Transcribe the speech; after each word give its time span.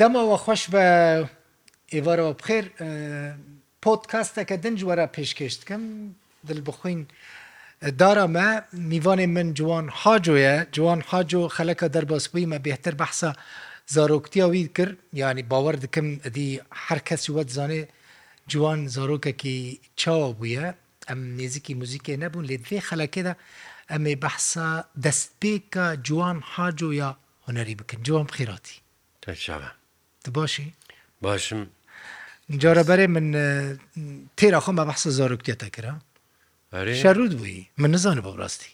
دەمەوە 0.00 0.36
خۆش 0.44 0.62
بە 0.72 0.84
ئێوارەوە 1.94 2.32
بخێر 2.40 2.64
پۆتکاستەکە 3.82 4.56
دنج 4.64 4.78
وەرە 4.88 5.06
پێشکەش 5.16 5.54
دکەم 5.62 5.82
دل 6.48 6.60
بخوین 6.68 7.00
دارەمە 8.00 8.48
میوانێ 8.90 9.26
من 9.36 9.48
جوان 9.58 9.86
حاجۆیە 10.00 10.54
جوان 10.76 11.00
حاجۆ 11.10 11.42
خەلەکە 11.56 11.86
دەرباسبوویمە 11.94 12.58
بهتر 12.68 12.94
بەحسە 13.00 13.30
زارۆکتییاوی 13.94 14.62
کرد 14.76 14.96
ینی 15.20 15.44
باوەڕ 15.52 15.76
دکەم 15.84 16.06
دی 16.36 16.48
هەر 16.86 16.98
کەسی 17.08 17.30
وەت 17.36 17.48
زانێ 17.56 17.82
جوان 18.52 18.80
زارۆکێکی 18.94 19.56
چاوە 20.00 20.28
بووە 20.40 20.66
ئەم 21.08 21.20
نێزیکی 21.38 21.74
موزیکێ 21.80 22.14
نەبوون 22.22 22.44
لێ 22.50 22.56
دوێ 22.64 22.78
خەلەکێدا 22.88 23.34
ئەمێ 23.92 24.14
بەحسا 24.24 24.68
دەستپێکە 25.04 25.86
جوان 26.06 26.38
حاجۆ 26.52 26.88
یا 27.00 27.10
هوەری 27.46 27.74
بکەن 27.80 28.00
جوان 28.06 28.24
بخیراتی. 28.30 28.76
باشی 30.30 30.72
باشم 31.22 31.66
جارە 32.58 32.82
بەرێ 32.88 33.06
من 33.16 33.26
تێرا 34.38 34.60
خۆم 34.64 34.76
بە 34.78 34.84
بەحسە 34.88 35.10
زارۆکتێتە 35.18 35.68
کرا 35.76 35.94
شەرود 37.02 37.32
بووی 37.38 37.66
من 37.80 37.90
نزانە 37.94 38.22
بە 38.26 38.30
ڕاستی 38.40 38.72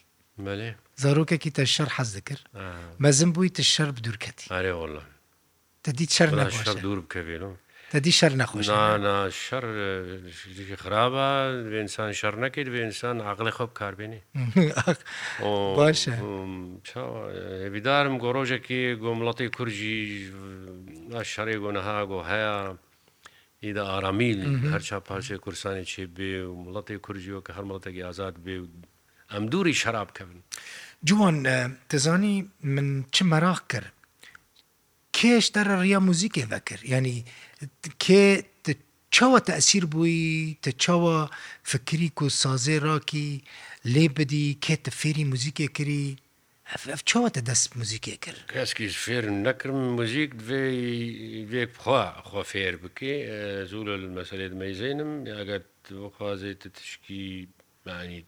زارۆکێکی 1.01 1.49
تە 1.57 1.63
شەر 1.75 1.89
حەز 1.97 2.09
دەکرد 2.17 2.43
مەزم 3.03 3.29
بووی 3.35 3.49
تە 3.57 3.61
شەر 3.73 3.89
دوورکەتی 4.05 4.47
تا 5.83 5.91
دیت 5.97 6.11
شەر 6.17 6.29
دوور 6.83 6.99
بکەێنەوە 7.05 7.55
دەدی 7.93 8.11
شەر 8.19 8.33
نەخۆش 8.39 8.65
شەر 9.47 9.65
خراپە 10.83 11.27
وێنسان 11.71 12.11
شەر 12.21 12.35
نەکەیت 12.43 12.67
وێنسان 12.73 13.15
عقلی 13.31 13.51
خۆ 13.55 13.67
کاربێنی 13.79 14.21
باشە 15.77 16.13
هێبیدارم 17.63 18.15
گۆڕۆژێکی 18.23 18.81
گۆمڵەتی 19.03 19.47
کورجی 19.57 19.99
شەڕێ 21.33 21.55
گۆنەها 21.63 21.97
گۆ 22.11 22.19
هەیە 22.31 22.55
ئیدا 23.63 23.83
ئارامیل 23.91 24.39
هەرچا 24.73 24.97
پارچێ 25.07 25.35
کورسانی 25.43 25.85
چێ 25.91 26.03
بێ 26.17 26.33
و 26.47 26.53
مڵەتی 26.63 26.97
کورجیەوە 27.05 27.41
کە 27.47 27.51
هەرمەڵەتێکی 27.57 28.03
ئازاد 28.07 28.35
بێ 28.45 28.55
و 28.63 28.65
ئەم 29.31 29.43
دووری 29.51 29.73
شەرابکەون 29.81 30.37
جوان 31.07 31.35
دەزانی 31.91 32.35
من 32.73 32.87
چ 33.13 33.15
مەراق 33.31 33.59
کرد 33.71 33.93
کێش 35.15 35.45
دەرە 35.55 35.75
ڕیا 35.83 35.99
موزیکێ 36.07 36.43
بەکرد 36.51 36.83
ینی 36.93 37.17
کێ 38.03 38.25
چاوە 39.17 39.39
تەسیر 39.49 39.83
بووی 39.91 40.57
تە 40.63 40.69
چاوە 40.83 41.17
فکری 41.71 42.09
و 42.23 42.27
سازێ 42.41 42.77
ڕاکی 42.87 43.29
لێ 43.93 44.05
بدی 44.17 44.47
کێ 44.63 44.75
تە 44.85 44.91
فێری 44.99 45.23
موزیکێ 45.31 45.67
کردی 45.77 46.05
چاوەتە 47.09 47.41
دەست 47.49 47.67
موزیکێ 47.77 48.15
کرد 48.23 48.39
کەسکیش 48.53 48.95
فێر 49.05 49.23
نەکرم 49.45 49.79
موزیک 49.97 50.31
بێخواخوا 51.51 52.41
فێر 52.51 52.75
بکێ 52.83 53.15
زوو 53.69 53.83
لە 54.03 54.09
مەسلێت 54.17 54.53
مەیزێنم 54.61 55.11
یاگەت 55.33 55.67
بخوازێتە 56.01 56.67
تشکی 56.77 57.27
معنی 57.85 58.21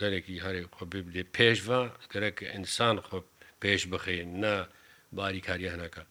گەرەی 0.00 0.40
هەرێک 0.46 0.66
خۆ 0.76 0.84
بێ 0.92 1.24
پێشوە 1.36 1.80
گەرەکە 2.12 2.44
ئینسان 2.54 2.96
خۆ 3.06 3.18
پێش 3.62 3.80
بخێن 3.92 4.30
نا 4.42 4.54
باری 5.16 5.40
کاریانەکە 5.48 6.02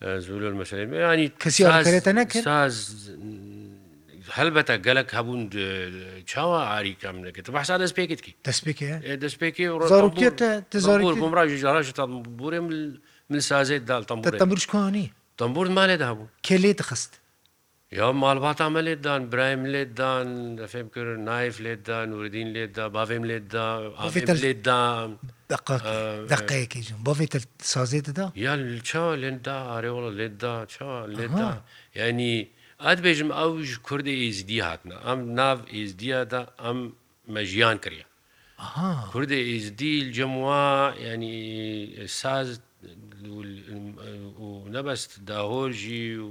زولۆ 0.00 0.52
مەسەلەی 0.62 0.86
ینی 1.14 1.26
کەسیێتە 1.42 2.12
نەکرد 2.22 2.42
ساز 2.46 2.74
هەلبەتە 4.38 4.74
گەلک 4.86 5.08
هەبوون 5.18 5.40
چاوە 6.30 6.58
ئاریکەم 6.70 7.16
نەکرد 7.26 7.46
بەسا 7.54 7.76
دەست 7.82 7.94
پێکت 7.98 8.20
دەست 9.22 9.36
پێکیڕژ 9.42 9.66
بورێ 12.38 12.60
من 13.32 13.40
سازێت 13.50 13.82
داڵتەمبورشکانی 13.90 15.06
تەمبور 15.38 15.66
مالێدا 15.78 16.06
هەبوو 16.10 16.32
کلێ 16.48 16.72
دەخست 16.80 17.12
Ya 17.90 18.12
malbata 18.12 18.68
me 18.70 18.80
lê 18.84 18.94
dan 19.02 19.30
birayim 19.32 19.64
lê 19.74 19.84
dan 19.98 20.58
efem 20.64 20.88
kir 20.92 21.06
nayf 21.28 21.56
lê 21.66 21.74
da 21.88 22.04
nurdîn 22.06 22.48
lê 22.56 22.64
da 22.76 22.84
bavêm 22.96 23.24
lê 23.30 23.38
da 23.52 23.66
lê 24.44 24.52
da 24.66 25.08
deqeyekê 26.32 26.80
jin 26.86 26.96
bavê 27.08 27.26
te 27.32 27.38
sazê 27.72 28.00
dida 28.06 28.26
Ya 28.36 28.54
ça 28.88 29.04
lê 29.22 29.30
da 29.46 29.56
arêola 29.80 30.10
lê 30.20 30.28
da 30.42 30.54
ça 30.74 30.90
lê 31.18 31.26
da 31.40 31.50
yanî 32.00 32.34
edbêjim 32.92 33.30
ew 33.44 33.54
ji 33.68 33.76
Kurdê 33.88 34.14
êzdî 34.28 34.58
hatine 34.68 34.94
em 35.10 35.18
nav 35.38 35.58
êzdiya 35.80 36.20
da 36.32 36.40
em 36.68 36.78
me 37.34 37.42
jiyan 37.50 37.76
kiriye 37.84 38.04
Kurdê 39.12 39.38
êzdî 39.56 40.12
cemwa 40.16 40.94
yanî 41.06 41.38
saz 42.20 42.48
nebest 44.76 45.10
dahor 45.28 45.70
jî 45.82 46.04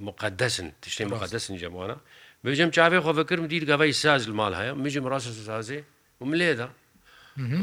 مقدسن 0.00 0.72
تشتێ 0.82 1.00
مقدسن 1.04 1.56
جەمانە 1.60 1.96
بێژم 2.44 2.70
چاوێ 2.76 2.98
خۆفکردم 3.04 3.46
دید 3.46 3.64
گەڤی 3.70 3.92
ساز 4.02 4.28
مال 4.28 4.54
هەیە 4.58 4.72
مژم 4.84 5.04
ڕاستە 5.12 5.32
سازێ 5.48 5.80
وم 6.20 6.34
لێدا 6.40 6.68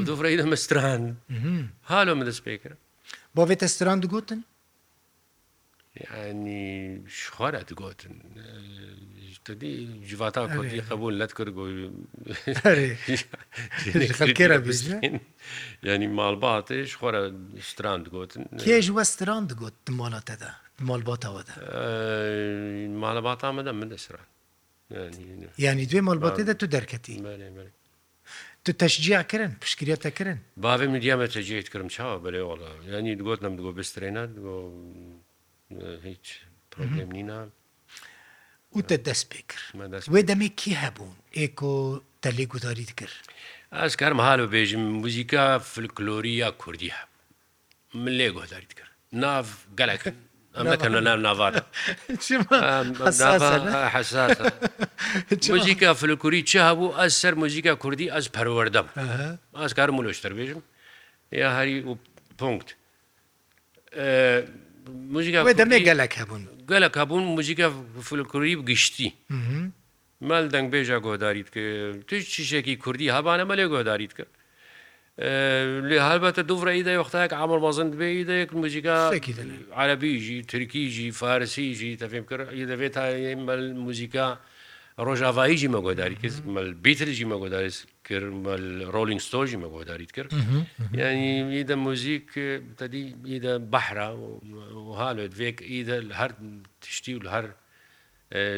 دوفرەیدە 0.08 0.46
مەستران 0.52 1.04
هالۆ 1.92 2.14
من 2.18 2.26
دەست 2.30 2.42
پێکرد 2.46 2.78
بۆ 3.36 3.42
بێتە 3.50 3.66
ستران 3.76 4.00
دگوتن 4.06 4.42
ینی 6.30 6.66
شخوارە 7.22 7.62
دگوتن 7.70 8.16
دی 9.60 9.76
جیواتا 10.10 10.42
کوردی 10.56 10.82
قبول 10.92 11.14
لەت 11.24 11.32
کرد 11.38 11.52
گۆ 11.58 11.64
ینی 15.86 16.08
ماڵباتێش 16.18 16.92
خۆرە 17.00 17.22
ستران 17.72 18.00
دگوتن 18.06 18.44
کێژ 18.68 18.88
وە 18.96 19.04
ستران 19.14 19.44
دگوت 19.52 19.78
مۆڵەتەدا 20.00 20.54
مالباتەوەدا 20.80 21.56
مالەبات 23.04 23.40
ئامەدە 23.46 23.72
من 23.80 23.90
دەسران 23.94 24.28
ینی 25.66 25.86
دوێ 25.90 26.02
مالباتێدا 26.08 26.54
تو 26.60 26.66
دەرکەتی 26.76 27.16
تو 28.66 28.72
تەشجیاکردن 28.82 29.52
پشکرێتەکردن 29.64 30.40
باێ 30.64 30.86
میدیامە 30.96 31.26
تەجیت 31.36 31.68
کردم 31.74 31.90
چاوە 31.96 32.18
بەێوەڵە 32.24 32.72
ینی 32.92 33.16
دوگوت 33.20 33.40
نم 33.44 33.54
دوگۆ 33.58 33.72
بسترێنات 33.78 34.30
هیچ 36.08 36.26
پرۆبلم 36.72 37.10
نینا 37.16 37.40
وتە 38.78 38.96
دەست 39.08 39.26
پێ 39.32 39.40
کرد 39.50 39.66
وێ 40.14 40.22
دەمێ 40.30 40.50
کی 40.60 40.72
هەبوون 40.84 41.16
ئێکۆ 41.40 41.76
تەلێ 42.24 42.46
گوداریت 42.54 42.92
کرد 43.00 43.16
ئەس 43.80 43.94
کارم 44.02 44.20
حالە 44.28 44.46
بێژم 44.54 44.80
موزیکا 45.02 45.46
فلکلۆری 45.72 46.34
یا 46.44 46.50
کوردی 46.62 46.90
هە 46.98 47.04
من 48.04 48.14
لێ 48.20 48.28
گۆداریت 48.38 48.74
کرد 48.80 48.90
ناو 49.24 49.46
گەلەکەن 49.80 50.16
ئەم 50.60 50.68
دەکەن 50.74 50.92
لە 50.98 51.02
نام 51.08 51.20
ناوارە 51.28 51.62
مۆزیکا 55.56 55.90
فلکووری 56.02 56.42
چ 56.50 56.54
هەبوو 56.68 56.88
ئەس 57.00 57.14
سەر 57.22 57.34
مۆزیکا 57.44 57.74
کوردی 57.84 58.08
ئەس 58.16 58.26
پەروەەردەم 58.36 58.88
ئاسکارم 59.62 59.96
مۆشتر 60.00 60.32
بێژم 60.40 60.62
یا 61.42 61.48
هەری 61.58 61.78
و 61.92 61.94
پۆنکت 62.40 62.70
موزیکا 65.14 65.40
دەمێ 65.62 65.80
گەلک 65.90 66.14
هەبوون 66.22 66.44
گەلک 66.72 66.94
هەبوون 67.02 67.24
موزیکا 67.38 67.68
فلکووری 68.10 68.56
گشتی 68.70 69.10
مەل 70.30 70.46
دەنگ 70.54 70.68
بێژە 70.74 70.98
گۆداریت 71.08 71.50
کرد 71.50 72.02
توش 72.08 72.22
چیشێکی 72.34 72.76
کوردی 72.84 73.08
هەبانە 73.16 73.46
مەلێ 73.52 73.66
گۆداریت 73.74 74.14
کرد 74.18 74.32
هەلبەتە 75.20 76.48
دوورڕیدا 76.48 76.92
وەختەیەك 76.96 77.32
ئامر 77.36 77.60
مەزند 77.60 77.92
بێدەیەک 78.00 78.52
موزیکا 78.56 78.98
عربیژی 79.76 80.40
ترکیژی 80.48 81.12
فارسیژی 81.12 82.00
تەفێم 82.00 82.24
کرد 82.30 82.48
دەبێت 82.72 82.94
تا 82.96 83.04
موزیکا 83.84 84.40
ڕۆژاواییژی 85.06 85.70
مەگۆداری 85.76 86.16
کرد 86.24 86.38
بیترژی 86.84 87.26
مەگۆداری 87.36 87.72
کرد 88.08 88.26
ڕۆلینگ 88.96 89.22
ستۆژی 89.28 89.58
مەگۆداریت 89.64 90.12
کرد 90.16 90.30
ینی 90.96 91.32
ئیدە 91.56 91.76
موزیک 91.76 92.28
تدی 92.80 93.04
ئیدە 93.32 93.54
بەحرا 93.74 94.10
وهاالێت 94.88 95.34
وێک 95.40 95.58
ئیدە 95.72 95.98
هەر 96.20 96.32
تشتی 96.82 97.16
و 97.20 97.28
هەر 97.36 97.46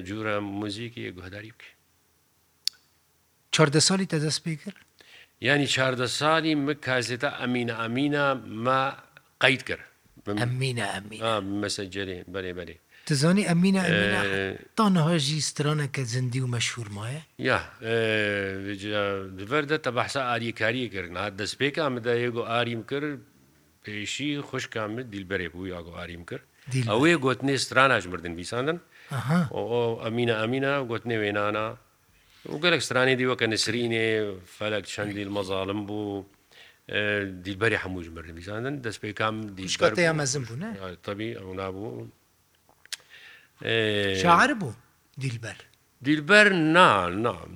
جوورە 0.07 0.35
موزیکی 0.61 1.09
گۆداری 1.17 1.51
بکە 1.57 1.69
چهاردە 3.55 3.81
ساڵی 3.89 4.05
تەدەست 4.13 4.41
پێ 4.45 4.53
کرد 4.63 4.79
ینی 5.47 5.67
چاردە 5.75 6.07
ساڵی 6.21 6.53
من 6.67 6.75
کازێتە 6.85 7.29
ئەمینە 7.39 7.75
ئەمینە 7.81 8.25
مە 8.65 8.81
قەیت 9.43 9.63
کرد 9.69 9.83
ئەمینە 10.43 10.87
مەسەجرێ 11.63 12.17
بەێ 12.33 12.53
بەێ 12.57 12.77
تزانی 13.09 13.43
ئەمینە 13.49 13.81
تاەهۆژی 14.77 15.39
سترانەکە 15.49 16.01
زندی 16.13 16.41
و 16.43 16.47
مەشهورمایە 16.55 17.21
یا 17.49 17.59
دوەردە 19.39 19.77
تە 19.85 19.89
بەحسا 19.97 20.21
ئاریکاری 20.29 20.81
کردن 20.95 21.15
هاات 21.17 21.33
دەستپێکا 21.41 21.83
مدایەگو 21.95 22.43
ئاریم 22.51 22.81
کرد 22.91 23.11
پێشی 23.85 24.31
خوشکامل 24.49 25.03
دیلبەرێ 25.13 25.47
بوو 25.53 25.65
یاگو 25.75 25.91
ئاریم 25.99 26.23
کرد 26.29 26.43
ئەوەیە 26.91 27.17
گوتنێ 27.25 27.55
ستراناش 27.65 28.03
مردن 28.11 28.33
بیساندن 28.39 28.77
ئەمینە 30.05 30.35
ئەمینە 30.41 30.73
گوتنێ 30.91 31.15
وێنانە 31.21 31.67
و 32.49 32.57
گەلێک 32.63 32.81
سترانی 32.87 33.13
دیوەکە 33.21 33.45
نسرینێ 33.53 34.07
فەلک 34.57 34.85
چەندی 34.93 35.25
مەزاڵم 35.35 35.81
بوو 35.89 36.23
دیلبەری 37.45 37.77
هەمووش 37.83 38.07
مردم 38.17 38.35
بیزانن 38.39 38.75
دەست 38.85 38.99
پێکام 39.05 39.35
دیشکەتەیە 39.57 40.13
مەزم 40.19 40.43
بوو 40.47 40.81
تەبی 41.05 41.29
ئەو 41.39 41.51
نبوو 41.61 41.91
شعر 44.25 44.49
بوو 44.61 44.71
دیلبەر 45.23 45.57
دیلبەر 46.05 46.47
نان 46.75 47.11
نام 47.25 47.51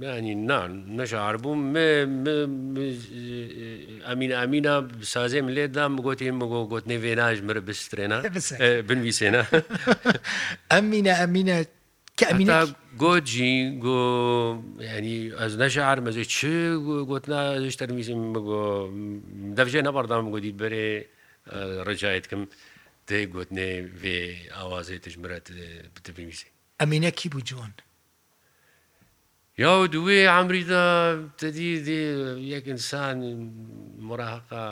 ینی 0.00 0.34
نان 0.50 0.70
نەشار 0.98 1.36
بووم 1.42 1.60
ئەمین 4.08 4.32
ئەمینە 4.40 4.74
سازێم 5.14 5.46
لێدام 5.56 5.92
گوتیم 6.06 6.36
بگۆ 6.42 6.60
گوتنی 6.72 6.98
وێناژ 7.04 7.38
مرە 7.48 7.60
بسترێنە 7.68 8.18
بنویسێنە 8.88 9.42
ئەمینە 10.72 11.14
ئەمینە 11.22 11.56
کە 12.18 12.26
گۆجی 13.02 13.52
گۆ 13.84 13.98
ینی 14.84 15.16
ئەز 15.40 15.52
نەژار 15.62 15.98
مەزی 16.04 16.24
چ 16.34 16.36
گوتناشتەر 17.10 17.90
میزم 17.96 18.22
بگۆ 18.36 18.62
دەبژێ 19.56 19.80
نەبەردام 19.88 20.26
گۆدی 20.34 20.52
بەرێ 20.60 20.90
ڕجایەتکەم 21.88 22.42
دێ 23.08 23.20
گوتنێ 23.34 23.70
وێ 24.00 24.18
ئاوازێ 24.56 24.96
تژمرەت 25.04 25.46
بتبیویسی 25.94 26.48
ئەمینە 26.80 27.10
کی 27.18 27.28
بوو 27.32 27.40
جوان 27.48 27.72
یا 29.62 29.72
دوێ 29.92 30.18
ئەمریدا 30.34 30.84
تدی 31.38 31.70
یەک 32.54 32.64
ئینسان 32.72 33.18
مراحقا 34.08 34.68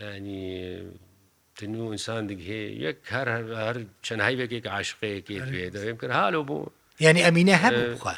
ینی 0.00 0.54
تنو 1.58 1.82
ئینسان 1.90 2.26
دیگه 2.26 2.60
یەک 2.84 2.98
هەر 3.14 3.26
هەر 3.62 3.76
چەند 4.06 4.20
هەیبێکێک 4.28 4.64
عاشقەیەکی 4.74 5.34
دوێ 5.50 5.66
دەوێم 5.74 5.96
کرد 6.00 6.10
هاالۆ 6.20 6.40
بوو 6.48 6.66
ینی 7.04 7.20
ئەمینە 7.26 7.56
هەبووخوا 7.64 8.14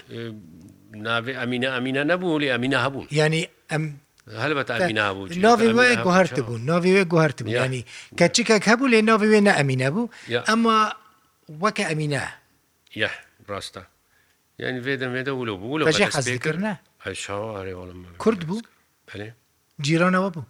ناوێ 1.06 1.32
ئەمینە 1.40 1.68
ئەمینە 1.76 2.02
نەبوو 2.12 2.38
لێ 2.42 2.48
ئەمینە 2.54 2.78
هەبوو 2.86 3.02
ینی 3.18 3.42
ئەم 3.72 3.82
هەلبەت 4.42 4.68
ئەمینە 4.76 5.04
بوو 5.16 5.26
ناوی 5.46 5.70
وێ 5.78 5.88
گوهرت 6.06 6.40
بوو 6.46 6.58
ناوی 6.70 6.90
وێ 6.96 7.04
گوهرت 7.12 7.38
بوو 7.42 7.52
ینی 7.62 7.82
کەچکێک 8.20 8.62
هەبوو 8.70 8.86
لێ 8.92 9.00
ناوی 9.10 9.28
وێنە 9.32 9.52
ئەمینە 9.58 9.88
بوو 9.94 10.08
ئەمە 10.48 10.78
وەکە 11.62 11.84
ئەمینە 11.90 12.24
یە 13.02 13.10
ڕاستە 13.50 13.82
ینی 14.62 14.80
وێ 14.86 14.94
دەمێدە 15.02 15.30
ولو 15.38 15.56
بوو 15.62 15.78
لە 15.80 15.84
حەزکردە 16.16 16.72
کورد 18.24 18.40
بوو 18.48 18.58
جیرانەوە 19.86 20.30
بوو 20.34 20.44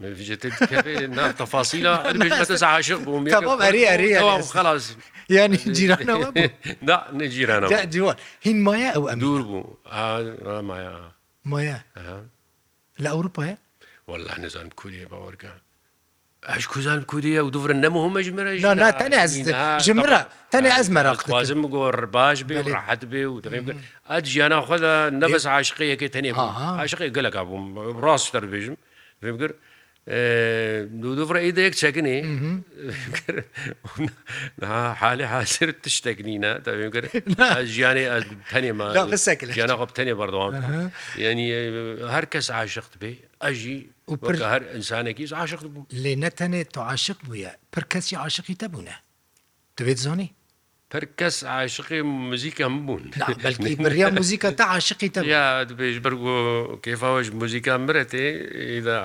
نعم 0.00 1.30
تفاصيلها 1.30 2.10
انا 2.10 2.24
مش 2.24 2.32
بس 2.50 2.62
عاشق 2.62 2.98
بهم 2.98 3.28
تمام 3.28 3.62
اري 3.62 3.94
اري 3.94 4.18
تمام 4.18 4.42
خلاص 4.42 4.96
يعني 5.30 5.56
جيران 5.56 6.34
لا 6.88 7.06
جيران 7.20 7.64
لا 7.64 7.84
جيران 7.84 8.16
هين 8.42 8.64
مايا 8.64 8.90
او 8.90 9.08
امريكا 9.08 9.20
دور 9.20 9.42
بو 9.42 9.64
اه 9.86 10.60
مايا 10.60 11.10
مايا 11.44 11.80
لاوروبا 12.98 13.44
يا 13.44 13.56
والله 14.06 14.40
نزان 14.40 14.68
كوريا 14.68 15.04
باوركا 15.04 15.52
اش 16.44 16.66
كوزان 16.66 17.02
كوريا 17.02 17.40
ودفر 17.40 17.70
النمو 17.70 18.00
هم 18.06 18.18
جمرة 18.18 18.50
لا 18.50 18.74
لا 18.74 18.90
تاني 18.90 19.16
عز 19.16 19.50
جمرة 19.90 20.28
تاني 20.50 20.68
عز 20.68 20.90
مرق 20.90 21.30
لازم 21.36 21.66
قور 21.66 22.04
باش 22.04 22.42
بي 22.42 22.56
وراحت 22.58 23.04
بي 23.04 23.26
وتغيب 23.26 23.76
اجي 24.08 24.46
انا 24.46 24.58
اخذ 24.58 24.80
نفس 25.18 25.46
عاشقية 25.46 25.94
كي 25.94 26.08
تاني 26.08 26.30
عاشقية 26.30 27.12
قال 27.12 27.24
لك 27.24 27.36
ابو 27.36 27.80
راس 28.00 28.30
تربيجم 28.30 28.76
فهمت 29.22 29.54
دوودڕە 30.08 31.40
ئیدە 31.44 31.62
یەک 31.68 31.74
چەکنێ 31.82 32.16
حالێ 35.00 35.26
حاسر 35.32 35.68
تشتێکنینە 35.84 36.52
دەگر 36.64 37.04
ژیانێ 37.64 38.06
تەنێمە 38.50 38.86
ژیانە 39.56 39.76
خۆ 39.78 39.84
تەنێ 39.98 40.14
بەردەوام 40.20 40.52
یعنی 41.24 41.46
هەر 42.14 42.24
کەس 42.32 42.46
عاشقت 42.56 42.92
بێ 43.00 43.12
ئەژی 43.44 43.78
هەر 44.52 44.62
ئینسانێکی 44.74 45.24
عاشق 45.40 45.60
بوو 45.74 45.82
لێ 46.02 46.12
نەتەنێت 46.22 46.68
تۆ 46.74 46.80
عاشق 46.90 47.18
بووە 47.26 47.52
پر 47.74 47.84
کەسی 47.92 48.14
عاشقی 48.24 48.56
تەبوونە 48.62 48.96
دەبێت 49.78 49.98
زۆنی 50.06 50.28
هەر 50.94 51.04
کەس 51.20 51.36
عاشقی 51.54 52.00
موزیکەم 52.30 52.74
بوون 52.86 53.02
بەیا 53.84 54.08
موزیکە 54.20 54.48
تا 54.58 54.64
عاشقی 54.74 55.08
تە 55.14 55.18
یا 55.36 55.46
بێژ 55.78 55.96
بەرگۆ 56.04 56.38
کێفاوەش 56.84 57.28
موزیکان 57.40 57.80
برێتێ 57.88 58.24
ئیدا 58.70 58.98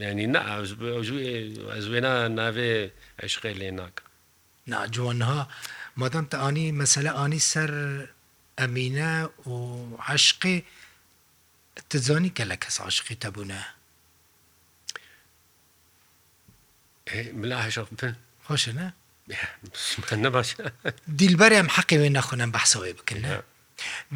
ینی 0.00 0.26
نازوێنا 0.34 2.14
ناوێ 2.38 2.90
عشقی 3.24 3.54
لێ 3.60 3.70
ناکە 3.80 4.04
ناجوانها 4.66 5.48
مادام 5.96 6.26
تا 6.30 6.36
ئانی 6.42 6.66
مەسەلە 6.80 7.10
ئانی 7.18 7.40
سەر 7.52 7.70
ئەمینە 8.60 9.12
و 9.50 9.54
عشقی 10.10 10.64
تزانی 11.90 12.32
کە 12.36 12.42
لە 12.50 12.56
کەس 12.62 12.76
عشقی 12.88 13.14
تەبوونە 13.22 13.60
ملا 17.40 17.56
عشق 17.66 17.88
بن 17.90 18.16
خۆشە 18.46 18.72
نە 18.78 18.86
نەباش 20.24 20.48
دیلبەرێ 21.20 21.56
ئەم 21.60 21.68
حەقی 21.76 21.98
وێ 22.00 22.08
نەخۆنم 22.18 22.50
بەحسەوەی 22.56 22.96
بکردە 22.98 23.32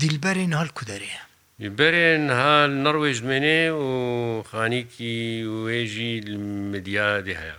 دیلبەرێن 0.01 0.53
هەڵ 0.61 0.69
کو 0.77 0.83
دەرەیە 0.91 1.25
برێن 1.59 2.31
ها 2.39 2.59
نەڕێژ 2.85 3.19
منێ 3.31 3.63
و 3.73 3.85
خانیکی 4.51 5.15
وێژی 5.65 6.13
مدیادی 6.73 7.35
هەیە 7.43 7.57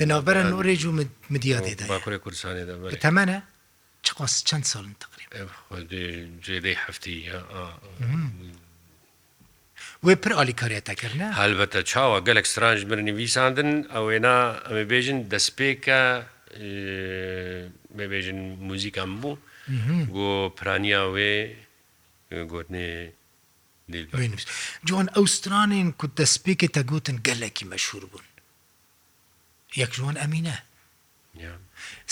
دناوبەرە 0.00 0.42
نورێژ 0.52 0.82
و 0.88 0.92
مدیادێدا 1.34 1.84
کوردستانێدا 2.24 2.74
تەمەە 3.06 3.38
چقاس 4.06 4.32
چەند 4.48 4.64
ساڵن 4.72 4.92
تقریب 5.04 5.30
جێدەی 6.46 6.76
هەفتی 6.84 7.18
وێ 10.06 10.14
پر 10.22 10.32
ئالیکاریەتەکردە 10.38 11.28
هەلبەتە 11.42 11.80
چاوە 11.92 12.18
گەلک 12.28 12.46
سرانج 12.54 12.80
برنیویساندن 12.90 13.70
ئەوێنا 13.94 14.38
ئەمە 14.66 14.84
بێژن 14.90 15.18
دەستپێکە 15.32 16.02
بێژن 18.12 18.38
موزیکم 18.68 19.10
بوو 19.20 19.34
بۆ 20.12 20.28
پرانیا 20.56 21.04
وێ 21.14 21.34
گۆرنێ 22.52 22.90
جوان 24.88 25.08
ئەوسترانین 25.16 25.88
کو 26.00 26.06
دەستپێکی 26.18 26.68
تەگوتن 26.76 27.16
گەلێکی 27.26 27.68
مەشهور 27.72 28.04
بوون 28.10 28.26
یەک 29.82 29.90
جوان 29.96 30.16
ئەمینە 30.22 30.56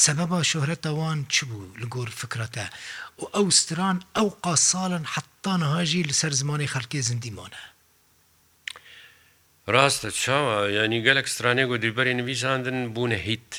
سەبەبە 0.04 0.38
شۆهرەتەوان 0.50 1.18
چ 1.34 1.36
بوو 1.48 1.66
لە 1.80 1.86
گۆر 1.94 2.08
فکرەتە 2.20 2.66
و 3.20 3.22
ئەوستران 3.34 3.96
ئەو 4.16 4.28
قاساڵن 4.44 5.04
حتان 5.14 5.60
هاژی 5.72 6.08
لەسەر 6.10 6.32
زمانی 6.40 6.72
خەلکی 6.74 7.02
زندیمانە 7.10 7.62
ڕاستە 9.74 10.10
چاوە 10.22 10.58
ینی 10.78 11.00
گەلک 11.06 11.26
سترانێک 11.34 11.68
و 11.70 11.78
دیبەری 11.84 12.16
نوویساندن 12.20 12.78
بوونە 12.94 13.18
هیت 13.28 13.50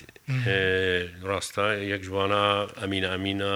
ڕاستە 1.30 1.66
یەک 1.94 2.02
جوانە 2.08 2.44
ئەمین 2.82 3.04
ئەمینە 3.12 3.56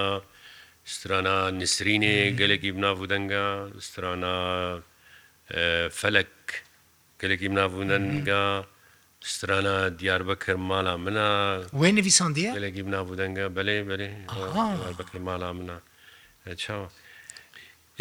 سترانە 0.94 1.36
نسرینێ 1.60 2.16
گەلێکی 2.38 2.70
بناو 2.76 2.98
دەنگە 3.12 3.44
سترانە 3.86 4.34
فەلک 5.98 6.34
گەلێکی 7.20 7.48
بناو 7.52 7.72
دەنگە 7.92 8.42
سترانە 9.32 9.74
دیاربەکرد 10.00 10.60
ماڵا 10.70 10.94
منە 11.04 11.28
وێ 11.80 11.90
نویسان 11.98 12.30
دیە 12.36 12.50
گەلێکی 12.58 12.82
بناو 12.88 13.06
دەنگە 13.20 13.46
بەلێ 13.56 13.76
بەێ 13.88 14.10
بەکرد 14.98 15.22
ماڵا 15.28 15.50
منە 15.58 15.76
چاوە 16.62 16.88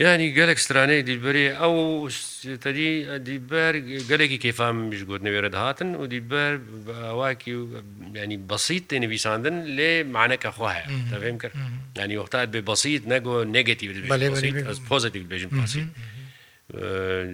ینی 0.03 0.29
گەلێک 0.37 0.59
سترانەی 0.65 1.01
دیبەری 1.09 1.47
ئەو 1.61 1.73
تدی 2.63 2.89
دیبەر 3.29 3.73
گەلێکی 4.11 4.39
کەفام 4.43 4.75
میشگوت 4.91 5.21
نەوێرە 5.25 5.49
دەهاتن 5.55 5.89
و 5.95 6.03
دیبەر 6.15 6.51
واکی 7.19 7.53
و 7.59 7.63
ینی 8.21 8.37
بەسییت 8.51 8.83
تێنەویساندن 8.91 9.55
لێ 9.77 9.91
معنەکە 10.15 10.49
خۆهەیە 10.57 10.85
دەفێم 11.11 11.37
کرد 11.43 11.53
ینی 12.01 12.15
وەختات 12.21 12.47
بێ 12.53 12.61
بەسییت 12.69 13.03
نەگۆ 13.13 13.35
نگەتی 13.57 13.87
پۆزیتیو 14.91 15.25
بێژم 15.31 15.51
پاسییت. 15.59 15.89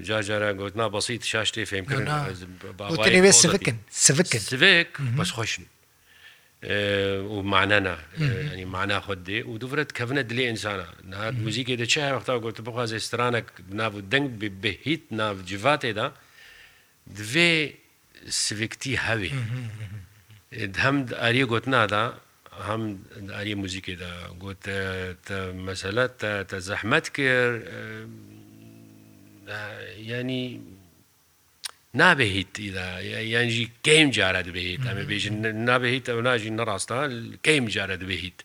جاجارە 0.08 0.50
گوتنا 0.60 0.86
بەسییت 0.96 1.22
شاشتێ 1.32 1.64
فێم 1.72 1.86
کردن 1.92 2.08
سکن 3.42 3.76
سکن 4.06 4.38
سک 4.52 4.90
بەس 5.20 5.32
خۆشن 5.38 5.66
ومانەنا 6.64 7.96
ینی 8.54 8.66
معنا 8.66 9.00
خودت 9.06 9.26
دێ 9.28 9.40
و 9.52 9.58
دوورت 9.64 9.90
کەفنە 9.98 10.24
دلێ 10.30 10.44
ئینسانە 10.50 10.88
نات 11.12 11.34
موزیکی 11.46 11.78
دە 11.82 11.86
چای 11.94 12.12
وەختا 12.16 12.34
گوت 12.44 12.58
بخوازێ 12.68 12.98
سترانە 13.08 13.40
ناو 13.82 13.94
دەنگ 14.12 14.28
بە 14.64 14.72
هیچ 14.88 15.02
ناوجیڤاتێدا 15.20 16.08
دوێ 17.18 17.52
سوکتی 18.44 18.94
هەوێ 19.06 19.32
هەم 20.84 20.96
ئاریە 21.22 21.46
گوت 21.52 21.66
نادا 21.74 22.06
هەم 22.68 22.82
ئاریە 23.36 23.56
موزیکێدا 23.62 24.12
گوت 24.44 24.64
مەسەلەت 25.68 26.14
تە 26.50 26.58
زەحمەت 26.68 27.06
کرد 27.16 27.60
ینی 30.12 30.46
نابێ 32.00 32.26
هیتیدا 32.36 32.88
یانجی 33.34 33.66
کەیم 33.88 34.08
جارە 34.18 34.42
دەبێت 34.48 34.82
ئەمە 34.88 35.04
بێژن 35.10 35.36
نابێت 35.70 36.06
ئەو 36.12 36.20
ناژی 36.28 36.52
نەڕاستان 36.60 37.10
کەیم 37.46 37.66
جارە 37.76 37.96
دەبێت 38.02 38.38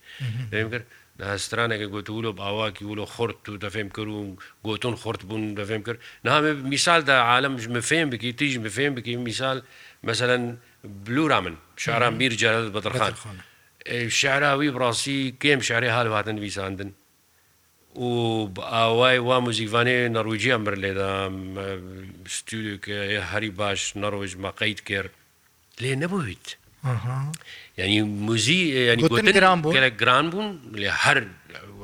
دەم 0.53 0.69
کرد 0.73 0.87
ناسترانێکە 1.21 1.87
گوتولۆ 1.95 2.31
باواکی 2.39 2.85
ولۆ 2.91 3.07
خورد 3.15 3.43
و 3.49 3.57
دەفێم 3.65 3.89
کرد 3.97 4.11
و 4.15 4.37
گۆتون 4.67 4.95
خورد 5.03 5.21
بوون 5.29 5.45
دەفێم 5.61 5.83
کرد 5.87 5.99
نامێ 6.29 6.53
میسالدا 6.73 7.15
عالم 7.31 7.55
مفێم 7.77 8.09
بکی 8.13 8.31
تیژ 8.39 8.55
مفێم 8.67 8.93
بکی 8.99 9.17
میسال 9.29 9.59
مثلەن 10.09 10.43
بلورا 11.07 11.41
من 11.45 11.57
شاران 11.85 12.15
بیر 12.21 12.33
جارە 12.43 12.61
بەدرخان 12.75 13.15
شعراوی 14.21 14.71
بڕاستی 14.77 15.19
کێم 15.43 15.61
شارێ 15.69 15.89
هاالواتن 15.97 16.37
ویساندن 16.43 16.91
و 17.97 18.53
ئاوای 18.61 19.19
وا 19.19 19.41
موزیکوانێ 19.41 20.13
نەڕووجیان 20.17 20.63
بر 20.67 20.75
لێدا 20.85 21.13
ستودیوکە 22.37 22.99
هەری 23.33 23.51
باش 23.61 23.81
نەڕۆژ 24.03 24.31
مەقەیت 24.45 24.81
کرد 24.89 25.13
لێ 25.81 25.93
نەبوویت 26.03 26.47
ینی 27.79 28.01
موزی 28.29 28.61
ینیگەرە 28.89 29.91
گران 30.03 30.27
بوون 30.33 30.49
لێ 30.81 30.91
هەر 31.03 31.19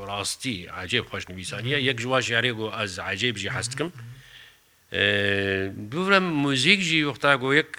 ڕاستی 0.08 0.56
عجێب 0.80 1.04
خۆشنویسانە 1.10 1.68
یەک 1.88 1.96
جوواش 2.02 2.26
یارێک 2.36 2.56
و 2.62 2.66
ئەز 2.76 2.92
عجێبژی 3.10 3.50
هەستکم 3.56 3.88
دوورم 5.90 6.22
موزیکژی 6.44 7.00
وەختا 7.08 7.32
گۆ 7.40 7.48
یەک 7.60 7.70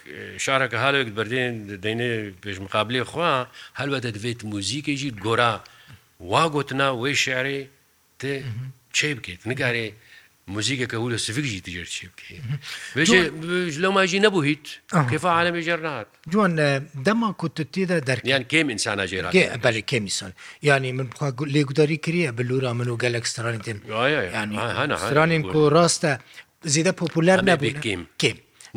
شارەکە 0.46 0.78
هاالێک 0.84 1.08
بردێن 1.18 1.54
دەینێ 1.84 2.12
پێشمقابلێ 2.44 3.04
خوا 3.12 3.34
هەلوەتە 3.80 4.10
دەوێت 4.16 4.42
موزیکێژی 4.54 5.12
گۆرا 5.26 5.56
وا 6.32 6.44
گوتنا 6.54 6.90
وێ 7.02 7.14
شارەی 7.26 7.64
تێ 8.24 8.36
چێ 8.98 9.10
بکەیت 9.18 9.42
نگارێ 9.52 9.88
موزیکەکە 10.56 10.98
و 11.04 11.08
لە 11.14 11.18
سفیکژی 11.28 11.60
دیێر 11.68 11.88
چێ 11.96 12.06
بکەیت 12.14 12.44
لەو 13.84 13.92
ماژی 14.00 14.20
نەبوو 14.26 14.42
هیت 14.50 14.66
کفاعاالە 15.12 15.52
بێژەرنات 15.56 16.10
جوان 16.32 16.52
دەما 17.08 17.30
کووت 17.40 17.58
تێدا 17.74 17.98
دەرکیان 18.10 18.44
کێم 18.52 18.68
ئینسانە 18.74 19.06
ژێرا 19.12 19.30
بەێ 19.64 19.82
کێمیسان 19.90 20.32
ینی 20.68 20.92
من 20.98 21.08
لێگوداری 21.56 21.98
کریە 22.06 22.30
بلورا 22.38 22.72
من 22.80 22.88
و 22.94 22.96
گەلکسترانی 23.04 23.62
تێمرانین 23.66 25.44
کۆ 25.54 25.58
ڕاستە 25.76 26.12
زیدە 26.74 26.92
پۆپولەر 27.00 27.40
نەبێت 27.50 27.78
کێم 27.86 28.02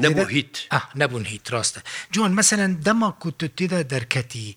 نەبوو 0.04 0.26
هیت 0.36 0.54
نەبوون 1.00 1.24
هیت 1.32 1.46
ڕاستە 1.54 1.80
جوان 2.12 2.32
مەسەن 2.38 2.72
دەما 2.86 3.10
کووت 3.22 3.40
تێدا 3.58 3.80
دەرکەتی 3.94 4.48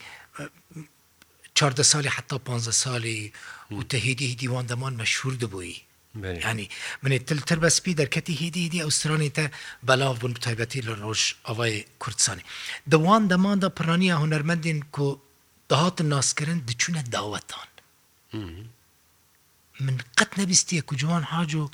چاردە 1.60 1.84
ساڵی 1.92 2.10
حتا 2.18 2.38
پ 2.46 2.48
ساڵی 2.84 3.22
وتە 3.78 3.98
هێدی 4.06 4.36
دیوان 4.42 4.66
دەمان 4.72 4.94
مەشهور 5.02 5.34
دەبووی 5.44 5.76
ینی 6.50 6.68
منێ 7.04 7.18
تلتر 7.30 7.58
بەسپی 7.64 7.98
دەرکەتی 8.02 8.40
هێدی 8.42 8.60
هیدی 8.66 8.84
ئەوسترانێتە 8.84 9.46
بەلاو 9.88 10.14
بوون 10.20 10.34
تایبەتی 10.46 10.86
لە 10.88 10.94
ڕۆژ 11.02 11.22
ئەوای 11.48 11.76
کوردستانی 12.02 12.44
دەوان 12.92 13.24
دەماندا 13.32 13.70
پرانیە 13.78 14.16
هوەرمەندین 14.22 14.80
کو 14.96 15.06
داهاتن 15.70 16.08
ناسکردن 16.14 16.60
دچونە 16.70 17.02
داوەتان 17.16 17.70
من 19.86 19.96
قەت 20.18 20.32
نەبیستیە 20.40 20.82
کو 20.88 20.94
جوان 21.02 21.24
حاج 21.32 21.52
و 21.62 21.66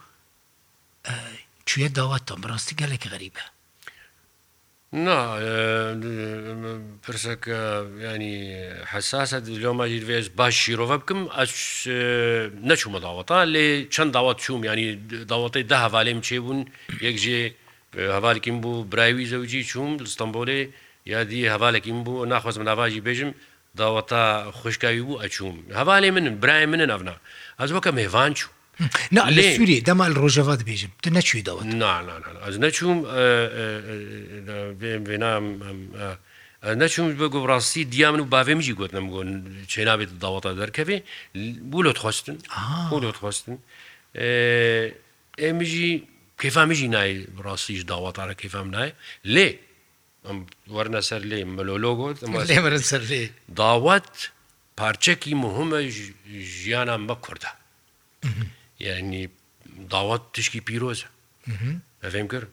چوە 1.70 1.88
داوەتان 1.98 2.40
بڕاستی 2.44 2.76
گەلێک 2.82 3.04
غەریبە 3.14 3.46
نا 4.94 5.18
پرسەکە 7.06 7.62
ینی 8.06 8.36
حساسە 8.94 9.38
لۆ 9.62 9.72
ماژیرێز 9.80 10.28
باش 10.40 10.54
شیرۆڤە 10.64 10.98
بکەم 11.02 11.22
نەچوومە 12.70 13.00
داوەتا 13.08 13.40
لێ 13.54 13.66
چەند 13.94 14.12
داوات 14.18 14.38
چوم 14.46 14.62
ینی 14.70 14.88
داوەتەی 15.32 15.64
ده 15.72 15.78
هەوالێم 15.88 16.20
چێ 16.28 16.38
بوون 16.44 16.60
یەکژێ 17.08 17.40
هەوالکیم 18.18 18.58
بوو 18.64 18.84
براوی 18.92 19.26
زەوجی 19.32 19.62
چوم 19.72 19.92
لەستەمبۆلێ 20.04 20.62
یادی 21.14 21.50
هەوالێکیم 21.54 22.00
بوو 22.06 22.26
ناخوازم 22.34 22.64
ناواژی 22.70 23.02
بێژم 23.08 23.32
داوەتا 23.80 24.24
خوشکاوی 24.60 25.02
بوو 25.08 25.22
ئەچوم 25.24 25.56
هەوالێ 25.80 26.10
منن 26.18 26.36
برای 26.44 26.66
منن 26.74 26.90
ئەنا 26.98 27.16
ئەز 27.62 27.70
وەکە 27.76 27.92
مێوان 28.00 28.32
چوو 28.40 28.55
لە 29.36 29.42
سووری 29.56 29.78
دەما 29.88 30.06
ڕۆژەوە 30.22 30.54
دەبێژم 30.62 30.90
تو 31.04 31.08
نەچوویەوە 31.18 31.64
ئەز 32.46 32.56
نەچوم 32.64 32.98
بێنام 35.08 35.46
نەچوم 36.82 37.06
بە 37.22 37.28
گۆڕاستی 37.36 37.84
دیامن 37.94 38.20
و 38.24 38.26
باێمژی 38.34 38.74
گوتنم 38.80 39.08
گۆن 39.14 39.30
چێ 39.72 39.82
نابێت 39.88 40.12
داوەتە 40.24 40.52
دەرکەوێ 40.62 40.98
بوو 41.72 41.82
لۆت 41.86 41.98
خۆستن 42.04 42.38
بۆ 42.90 42.98
لۆت 43.04 43.16
خۆستن 43.24 43.58
ئێمژی 45.42 45.92
کەفامیژی 46.42 46.88
نای 46.96 47.12
ڕاستیش 47.46 47.82
داواتارە 47.92 48.36
کەفام 48.42 48.68
نایە 48.76 48.94
لێ 49.36 49.48
ئەم 50.28 50.38
وەرنە 50.76 51.02
سەر 51.10 51.22
لێ 51.32 51.40
مەلۆلۆگۆت 51.58 52.18
سەر 52.92 53.04
لێ 53.12 53.22
داوات 53.62 54.10
پارچەکی 54.80 55.34
مهمە 55.46 55.80
ژیانە 56.62 56.96
مە 57.10 57.16
کووردە. 57.24 57.52
یعنی 58.80 59.28
داوات 59.90 60.22
تشکی 60.34 60.62
پیرۆزە 60.68 61.08
ئەفێم 62.04 62.28
کرد 62.32 62.48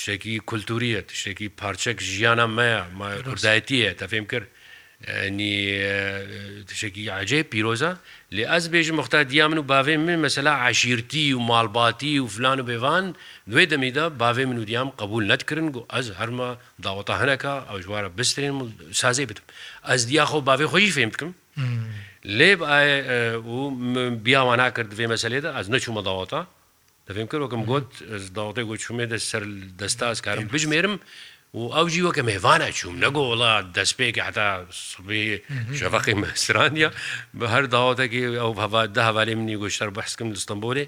شتێکی 0.00 0.38
کولتوریە 0.48 1.00
شتێکی 1.20 1.48
پارچەک 1.60 1.98
ژیانە 2.10 2.46
مەیە 2.56 2.80
کوردایەتیە 3.26 3.92
تەفێم 4.02 4.26
کرد 4.32 4.46
نی 5.36 5.52
تشێکی 6.68 7.04
عجێ 7.10 7.40
پیرۆزە 7.50 7.92
لێ 8.34 8.44
ئەس 8.52 8.64
بێژم 8.72 8.94
مختتا 9.00 9.22
دیامن 9.30 9.58
و 9.58 9.62
باوێ 9.72 9.96
من 10.06 10.18
مەسەلا 10.26 10.52
عشیرتی 10.66 11.26
و 11.34 11.38
ماڵباتی 11.50 12.16
و 12.20 12.26
فلان 12.34 12.60
و 12.60 12.64
بێوان 12.70 13.04
دوێ 13.50 13.64
دەمیدا 13.72 14.06
باوێ 14.22 14.44
من 14.48 14.58
و 14.58 14.64
دیام 14.70 14.88
قبول 15.00 15.24
نەتکردن 15.32 15.68
و 15.76 15.80
ئەس 15.94 16.06
هەرمە 16.20 16.48
داوەتا 16.84 17.14
هەنەکە 17.22 17.54
ئەو 17.68 17.78
ژوارە 17.84 18.08
بسترێن 18.18 18.54
سازێ 19.00 19.24
بتم 19.30 19.44
ئەس 19.88 20.00
دیاخۆ 20.08 20.38
باوێ 20.48 20.66
خۆی 20.72 20.90
فێم 20.96 21.10
بکەم 21.14 21.30
لێب 22.24 22.60
بیاوان 24.24 24.58
ناکرد 24.60 24.90
دوێ 24.92 25.06
مەسلێدا 25.12 25.50
ئەس 25.56 25.66
نەچوومە 25.72 26.02
داوەتا 26.08 26.42
دەفێم 27.08 27.26
کردوەکەم 27.32 27.62
گوت 27.70 27.88
داوتێک 28.36 28.66
گۆ 28.70 28.76
چومێ 28.84 29.06
دە 29.12 29.16
سەر 29.28 29.42
دەستا 29.80 30.04
ئەسکارم 30.12 30.46
بژمێرم 30.52 30.94
و 31.58 31.60
ئەو 31.76 31.86
جیوەکە 31.92 32.22
مێوانە 32.28 32.68
چوم 32.78 32.94
نەگۆ 33.04 33.22
وڵا 33.30 33.52
دەستپێکی 33.76 34.22
حتا 34.28 34.48
سبی 34.90 35.22
شەفەقی 35.78 36.14
مەسرانیا 36.22 36.90
بە 37.38 37.46
هەر 37.54 37.64
داواتێکی 37.74 38.22
ئەو 38.42 38.52
هەوا 38.64 38.80
ده 38.96 39.02
هەوالێ 39.08 39.32
منی 39.40 39.56
گۆشتەر 39.62 39.90
بەحسکم 39.96 40.28
دستمبولێ 40.36 40.84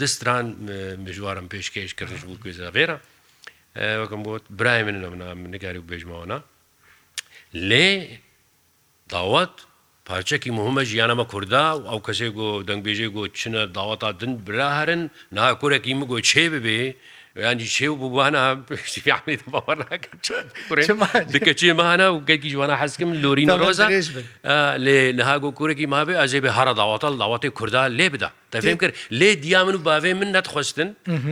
دستران 0.00 0.46
مژوارم 1.04 1.46
پێشکەش 1.52 1.92
کردش 1.98 2.20
بوو 2.26 2.38
کوێزە 2.42 2.68
بێرە 2.76 2.96
وەکەم 4.00 4.20
بۆت 4.26 4.42
برای 4.58 4.82
من 4.86 4.96
لە 5.02 5.06
منە 5.14 5.28
نگاری 5.54 5.78
و 5.82 5.86
بێژمەوەە 5.90 6.38
لێ 7.70 7.88
داوت 9.12 9.56
پارچەکی 10.10 10.50
مهمە 10.58 10.82
ژیانەمە 10.90 11.24
کووردا 11.32 11.64
و 11.86 11.86
ئەو 11.90 11.98
کەسێک 12.06 12.30
گۆ 12.38 12.46
دەنگبێژێ 12.68 13.08
گۆ 13.14 13.22
چنە 13.38 13.62
داواتا 13.76 14.08
دن 14.20 14.32
برا 14.46 14.68
هەرن 14.78 15.02
ناکۆرەکی 15.38 15.92
مگۆ 16.00 16.14
چێ 16.30 16.44
ببێ 16.54 16.80
ینی 17.46 17.66
چێ 17.74 17.86
و 17.92 17.94
بووانەکە 18.02 20.12
چێمانە 21.60 22.06
و 22.14 22.16
گەکی 22.28 22.48
جوانە 22.54 22.74
حەزکم 22.82 23.10
لۆرینە 23.22 23.56
ڕۆز 23.62 23.80
لێ 24.84 24.96
نەهاگۆ 25.18 25.50
کورێکی 25.58 25.86
مابێ 25.94 26.14
ئەجێ 26.20 26.40
بە 26.44 26.50
هەرە 26.58 26.72
داواتەڵ 26.80 27.12
داواتێ 27.22 27.48
کووردا 27.58 27.82
لێ 27.98 28.06
بدا 28.14 28.30
تەفێم 28.52 28.76
کرد 28.80 28.94
لێ 29.20 29.30
دیا 29.44 29.60
من 29.64 29.74
و 29.74 29.82
باوێ 29.88 30.12
من 30.20 30.28
نەتخواستن 30.36 30.88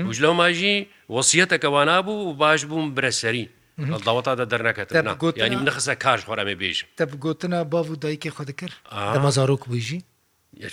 وژ 0.08 0.16
لەو 0.24 0.32
ماژی 0.40 0.74
وەسیەتەکەوانە 1.14 1.96
بوو 2.06 2.26
و 2.26 2.30
باش 2.40 2.60
بووم 2.70 2.86
برەسەری 2.96 3.46
داوەتادا 3.78 4.44
دەرنەکەت 4.52 4.92
ینی 4.92 5.56
منەخسە 5.62 5.94
کاش 6.02 6.20
خۆرەمێ 6.26 6.54
بێژ 6.60 6.78
تە 6.98 7.02
بگوتنە 7.10 7.58
باو 7.72 7.86
و 7.92 7.96
دایکێ 8.02 8.30
خۆ 8.34 8.42
دەکرد 8.50 8.74
دەمەزارۆک 9.16 9.62
بژی 9.72 10.00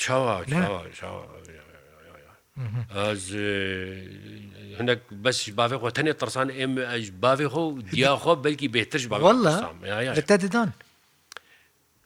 چاوە 0.04 0.42
هەندێک 4.80 5.00
بەسیش 5.24 5.50
باێ 5.58 5.78
خۆ 5.82 5.88
تەنێ 5.98 6.14
ترسان 6.20 6.50
ئێم 6.58 6.74
باێ 7.24 7.48
خۆ 7.54 7.64
دیاخۆ 7.94 8.34
بەلکی 8.44 8.68
بێتش 8.76 9.04
بەڵ 9.10 9.22
تا 10.30 10.38
ددان 10.44 10.70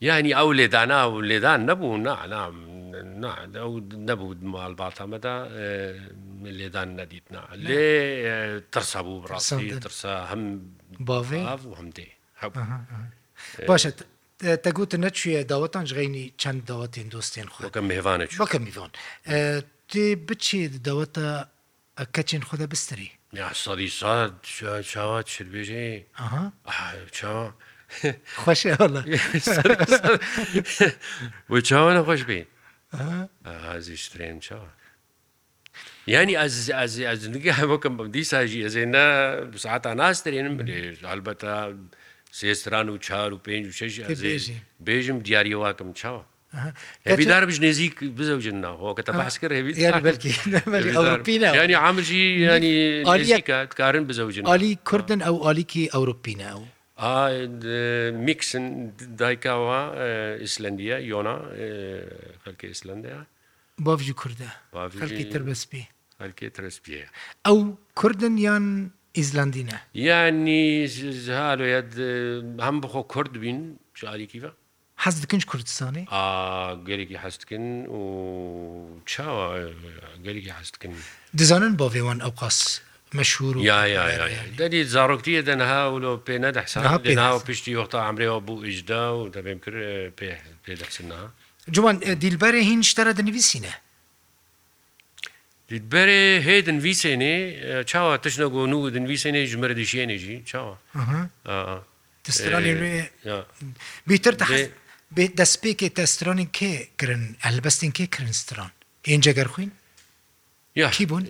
یعنی 0.08 0.32
ئەو 0.40 0.50
لێدانا 0.60 1.00
و 1.12 1.16
لێدان 1.32 1.60
نەبوو 1.70 1.98
نام 2.04 2.56
نەبوو 4.10 4.30
ماڵباتەمەدا 4.54 5.36
لێدان 6.60 6.90
نەدیتنا 7.00 7.42
لێ 7.68 7.88
ترسە 8.74 8.98
بوو 9.06 9.28
ڕاستی 9.30 9.68
ترسە 9.84 10.14
هەم 10.32 10.44
باێ 11.08 11.42
هەمدێ 11.80 12.08
باشە 13.70 13.92
تەگوتە 14.64 14.98
نەچێ 15.04 15.42
داوەتان 15.52 15.86
ژغینی 15.90 16.26
چەند 16.42 16.60
داوەتێن 16.70 17.08
دۆستێن 17.14 17.48
خۆەکەم 17.56 17.86
میێوانە 17.90 18.26
چکە 18.32 18.60
میوان 18.66 18.92
تێ 19.92 20.04
بچێت 20.28 20.74
داوەتە 20.88 21.28
کەچین 22.16 22.44
خۆدە 22.50 22.66
بستری 22.74 23.10
سادی 23.64 23.90
ساد 24.00 24.34
چاوات 24.92 25.28
شربێژێ 25.34 25.88
چاوە. 27.18 27.48
خوش 28.44 28.60
چاوانە 31.70 32.02
خۆش 32.08 32.22
بین 32.30 32.46
ئازیشترێن 33.50 34.38
چاوە 34.46 34.70
ینی 36.16 36.34
ئازنگی 37.10 37.50
هەمەکەم 37.62 37.94
بم 38.00 38.08
دیساژی 38.16 38.60
ئەزێنە 38.66 39.06
ساعتا 39.66 39.92
ناسترێنم 40.02 40.56
بێ 40.60 40.78
هەلبەتە 41.12 41.54
سێستران 42.40 42.88
و 42.94 42.96
چار 43.08 43.30
و 43.34 43.38
پێنج 43.48 43.64
و 43.70 43.72
شش 43.80 43.94
بێژم 44.88 45.18
دیاریەواکەم 45.28 45.90
چاوە. 46.02 46.24
هەبیدار 47.12 47.44
بژ 47.50 47.58
نێزیک 47.66 47.96
بزەوجن 48.18 48.58
ناوەکەتە 48.66 49.12
باسکر 49.22 49.52
هەبیینی 49.58 51.76
عامژی 51.86 52.26
ینی 52.46 52.76
کارن 53.80 54.04
بزەوجن 54.10 54.44
عالی 54.54 54.72
کوردن 54.90 55.20
ئەو 55.28 55.36
عالیکی 55.48 55.84
ئەوروپینە 55.94 56.50
و. 56.60 56.62
میکسن 58.28 58.66
دایکاوە 59.22 59.82
ئیسلندیە 60.44 60.98
یۆنا 61.12 61.38
خەلکی 62.44 62.68
ئیسلندە 62.74 63.14
باڤژی 63.86 64.14
کووردە 64.22 64.50
خەلکی 65.02 65.26
تر 65.34 65.44
بەسپی. 65.50 65.84
هەلکێ 66.26 66.48
ترسپیە 66.58 67.08
ئەو 67.48 67.58
کوردن 68.00 68.36
یان 68.48 68.66
ئیزلندینە 69.18 69.78
یانی 70.10 70.64
هاالۆیەت 71.40 71.90
هەم 72.66 72.76
بخۆ 72.84 73.02
کورد 73.14 73.34
بین 73.44 73.60
شاریکیە 74.02 74.52
حەز 75.04 75.16
دکنج 75.24 75.44
کوردستانی 75.52 76.04
گەرێکی 76.88 77.18
هەستکن 77.26 77.66
و 77.98 78.02
چاوە 79.12 79.48
گەرێکی 80.26 80.54
هەستکن 80.60 80.92
دەزانن 81.40 81.74
بۆ 81.80 81.86
وێوان 81.94 82.20
ئەو 82.26 82.32
قاس 82.42 82.60
مەشهور 83.18 83.56
دەری 84.60 84.82
زارۆکتیە 84.94 85.42
دەنها 85.50 85.80
ولۆ 85.94 86.12
پێ 86.28 86.36
نەدەحساها 86.46 87.38
پشتی 87.48 87.74
وەختا 87.80 88.00
ئەمرێەوە 88.06 88.42
بوو 88.48 88.64
ئیشدا 88.68 89.04
و 89.18 89.30
دەبێم 89.36 89.60
کرد 89.64 89.78
پێ 90.20 90.30
پێدەسنها 90.66 91.24
جوان 91.76 91.96
دیلبەرە 92.22 92.62
هیچ 92.70 92.84
شتەرە 92.92 93.12
دەنویسینە 93.20 93.74
Lütberê 95.72 96.42
hê 96.46 96.58
din 96.66 96.80
vî 96.86 96.94
sênê 97.04 97.36
çawa 97.86 98.18
tişne 98.26 98.46
gonû 98.56 98.80
din 98.94 99.06
vî 99.12 99.18
sênê 99.24 99.42
ji 99.50 99.58
mir 99.62 99.72
dişyênê 99.82 100.18
jî 100.24 100.36
çawa 100.52 100.76
Bîtir 104.10 104.36
destpêkê 105.40 105.90
testranên 106.00 106.50
kê 106.60 106.74
kirin 107.00 107.24
elbestên 107.50 107.92
kê 107.98 108.06
kirin 108.16 108.32
stran 108.32 108.72
ên 109.06 109.22
cegerxwîn 109.22 109.72
Kî 110.92 111.06
bûn 111.10 111.24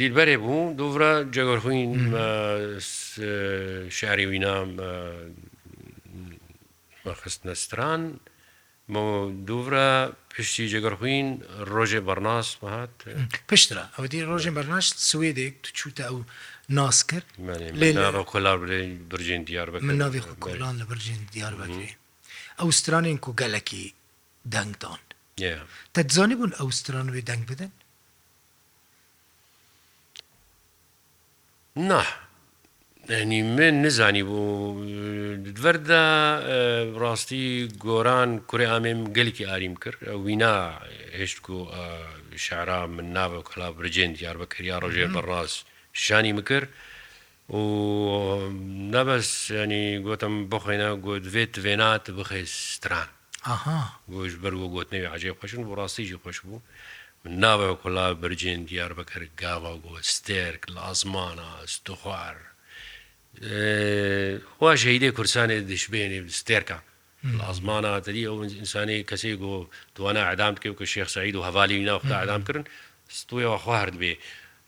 Dilberê 0.00 0.36
bû 0.44 0.56
dovra 0.78 1.12
cegerxwîn 1.34 1.90
şerî 3.98 4.24
wîna 4.32 4.54
xistne 7.24 7.54
stran, 7.54 8.00
دوورە 8.90 9.88
پشتی 10.30 10.68
جگەرخوین 10.70 11.28
ڕۆژێ 11.74 12.00
بەرناس 12.08 12.48
هاات 12.62 12.94
پشترا 13.50 13.84
ئەو 13.96 14.04
دی 14.12 14.20
ڕۆژێ 14.30 14.50
بەرناش 14.58 14.86
سوێدێک 15.08 15.54
تو 15.64 15.70
چوتە 15.78 16.02
ئەو 16.08 16.18
ناس 16.78 16.98
کرد 17.10 17.26
کۆلار 18.32 18.58
بێ 18.62 18.78
برژین 19.12 19.42
دیار 19.48 19.66
من 19.70 19.96
ناوی 20.02 20.20
کۆلان 20.46 20.74
لە 20.80 20.84
برژین 20.90 21.20
دیار 21.34 21.54
بەێ 21.60 21.90
ئەوسترانین 22.60 23.18
کو 23.24 23.30
گەلکی 23.40 23.84
دەنگدان 24.54 25.00
تەزانانی 25.94 26.36
بوون 26.38 26.52
ئەوستران 26.60 27.06
وێ 27.14 27.22
دەنگ 27.30 27.42
بدەن 27.50 27.72
نه 31.90 32.02
هەنی 33.10 33.42
من 33.54 33.82
نزانی 33.86 34.22
بوو 34.28 35.54
دەردا 35.54 36.02
ڕاستی 37.02 37.46
گۆران 37.86 38.30
کوێ 38.50 38.66
ئامێم 38.72 39.00
گەلێکی 39.16 39.46
ئاریم 39.50 39.74
کرد 39.82 39.98
وینا 40.26 40.54
هێشت 41.18 41.38
و 41.50 41.70
شعرا 42.44 42.86
من 42.86 43.04
ناوە 43.16 43.40
کلا 43.48 43.68
برجێن 43.78 44.10
دیار 44.18 44.36
بە 44.40 44.46
کریا 44.52 44.76
ڕۆژێ 44.82 45.06
بەڕاست 45.14 45.60
شانی 46.04 46.32
مکرد 46.38 46.68
و 47.58 47.58
نەبەس 48.94 49.30
ینی 49.56 49.84
گوتم 50.06 50.34
بخێنە 50.52 50.90
گوتێت 51.06 51.54
وێنات 51.64 52.04
بخێ 52.18 52.42
ستران 52.72 53.08
گۆش 54.12 54.32
بەرەوە 54.42 54.66
گوتنەوە 54.74 55.08
عجێ 55.14 55.32
خۆشن 55.38 55.62
بۆ 55.68 55.72
ڕاستیجی 55.80 56.18
خۆش 56.22 56.38
بوو 56.46 56.60
من 57.24 57.32
ناوە 57.44 57.68
کلا 57.82 58.06
برجێن 58.22 58.60
دیار 58.70 58.92
بەکرد 58.98 59.30
گاوا 59.42 59.72
گوت 59.84 60.04
ستێرک 60.14 60.62
لە 60.74 60.80
ئازمانە 60.86 61.50
ستخوار. 61.74 62.36
وا 63.44 64.70
شەیدێ 64.74 65.12
کورسانێ 65.12 65.60
دشبێنێ 65.68 66.18
ستێرکە 66.40 66.78
ئازمانەری 67.44 68.24
ئەو 68.28 68.36
ئینسانی 68.60 69.04
کەسێک 69.10 69.36
گۆ 69.44 69.52
دوانە 69.96 70.22
ئەدام 70.30 70.52
بکە 70.56 70.70
کە 70.78 70.84
شێخسەید 70.94 71.34
و 71.36 71.42
هەوالی 71.48 71.84
ناوختا 71.84 72.16
ئەدام 72.22 72.42
کردن 72.48 72.64
ستویەوە 73.20 73.58
خوارد 73.64 73.94
بێ 74.00 74.12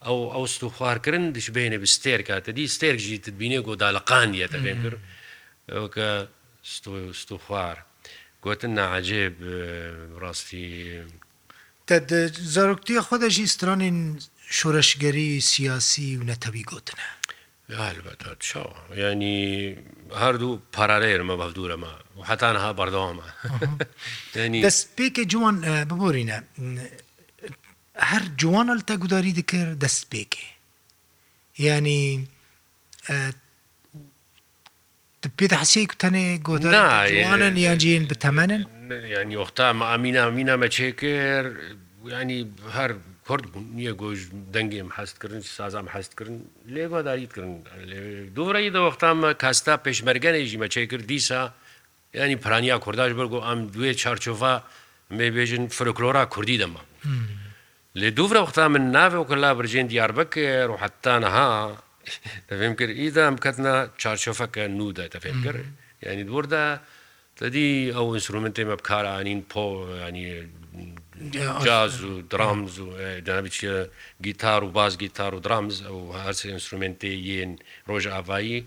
ئەو 0.06 0.18
ئەو 0.34 0.44
ست 0.54 0.62
و 0.66 0.68
خوارکردن 0.76 1.24
دشبێنێ 1.38 1.78
بستێر 1.84 2.20
کاتەدی 2.28 2.64
ستێرکژی 2.74 3.18
تبینێ 3.24 3.60
گۆ 3.66 3.72
داڵقان 3.82 4.28
دیێتە 4.34 4.58
بێن 4.64 4.78
کرد 4.84 5.00
کە 5.94 6.06
ست 7.22 7.32
و 7.34 7.38
خوار 7.46 7.76
گوتن 8.44 8.72
ناعجێب 8.78 9.36
ڕاستی 10.20 10.68
زەرکتی 12.54 12.96
خۆدەژی 13.06 13.46
سترانین 13.54 13.98
شۆرەشگەری 14.58 15.30
سیاسی 15.52 16.08
و 16.16 16.22
نەتەوی 16.30 16.64
گوتنە 16.72 17.08
چاوە 17.68 18.96
ینی 18.96 19.36
هەردوو 20.22 20.58
پارارەیەمە 20.74 21.34
بەفدورەمە 21.42 21.92
و 22.18 22.22
حتانها 22.30 22.70
بەردەوامە 22.80 23.26
دەست 24.68 24.86
پێکە 24.96 25.22
جوان 25.32 25.56
ببورینە 25.90 26.38
هەر 28.10 28.22
جوانە 28.40 28.72
تە 28.90 28.94
گوداری 29.02 29.32
دکرد 29.38 29.70
دەست 29.84 30.04
پێکێ 30.12 30.44
ینی 31.66 32.02
پێ 35.38 35.46
حسی 35.62 35.86
کوتەنێ 35.92 36.26
گۆدانن 36.48 37.56
یاجیین 37.68 38.04
بتەمەن 38.10 38.50
ینی 39.20 39.36
وەختا 39.44 39.60
ئامینە 39.90 40.18
ئامینە 40.24 40.54
مەچێ 40.62 40.88
کرد 41.02 41.50
ینی 42.16 42.40
هەر 42.76 42.90
کورد 43.28 43.44
بوون 43.54 43.66
نییە 43.78 43.92
گۆژ 44.02 44.18
دەنگێم 44.56 44.88
هەستکردن 44.98 45.40
سازام 45.58 45.86
هەستکردن 45.94 46.36
لێ 46.74 46.84
واداریتکردن 46.92 47.52
دوورەی 48.36 48.70
دەوەختامە 48.76 49.28
کاستا 49.42 49.74
پێشمەرگەنێژی 49.86 50.58
مەچەی 50.64 50.86
کرد 50.92 51.04
دیسا 51.12 51.42
ینی 52.22 52.36
پرانیا 52.44 52.76
کورداش 52.84 53.12
بەرگۆ 53.20 53.38
ئەم 53.46 53.60
دوێ 53.74 53.92
چارچۆڤ 54.02 54.60
مێبێژن 55.18 55.64
فرۆکلۆرا 55.76 56.24
کوردی 56.34 56.56
دەما 56.62 56.82
لێ 58.00 58.10
دوورە 58.16 58.40
وەختا 58.44 58.64
من 58.74 58.84
ناوێ 58.96 59.22
کە 59.28 59.32
لا 59.42 59.50
برژێن 59.58 59.86
دیاربەکە 59.92 60.44
ڕحتانەها 60.72 61.50
دەفێم 62.48 62.72
کرد 62.78 62.90
ئیدا 63.00 63.22
ئەم 63.28 63.36
کەتنا 63.44 63.74
چارچۆفەکە 64.00 64.64
نودا 64.78 65.06
دەفێم 65.14 65.38
کرد 65.44 65.60
ینی 66.02 66.24
دووردا 66.28 66.64
تدی 67.38 67.66
ئەو 67.96 68.06
ئینسرومنتێمە 68.14 68.74
بکارانین 68.80 69.40
پۆ 69.52 69.58
ینی 70.08 70.26
جااز 71.62 72.04
و 72.04 72.22
درامز 72.22 72.78
و 72.78 72.86
جنابی 73.26 73.50
چیە 73.50 73.86
گیتار 74.22 74.64
و 74.64 74.70
باز 74.70 74.98
گیتار 74.98 75.34
و 75.34 75.40
درامز 75.40 75.82
ئەو 75.82 76.14
هەرس 76.14 76.46
ئینسترومنتی 76.46 77.10
یەن 77.10 77.50
ڕۆژ 77.90 78.06
ئاوایی 78.14 78.58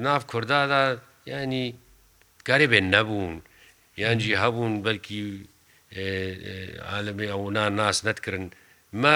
ناف 0.00 0.22
کوردادا 0.32 0.82
ینی 1.26 1.74
کارێ 2.48 2.66
بێن 2.72 2.86
نەبوون 2.94 3.34
یانجی 4.00 4.36
هەبوون 4.36 4.72
بەلکی 4.86 5.22
عالمی 6.90 7.26
ئەونا 7.32 7.64
ناس 7.70 7.98
نەتکردن 8.08 8.46
مە 9.02 9.14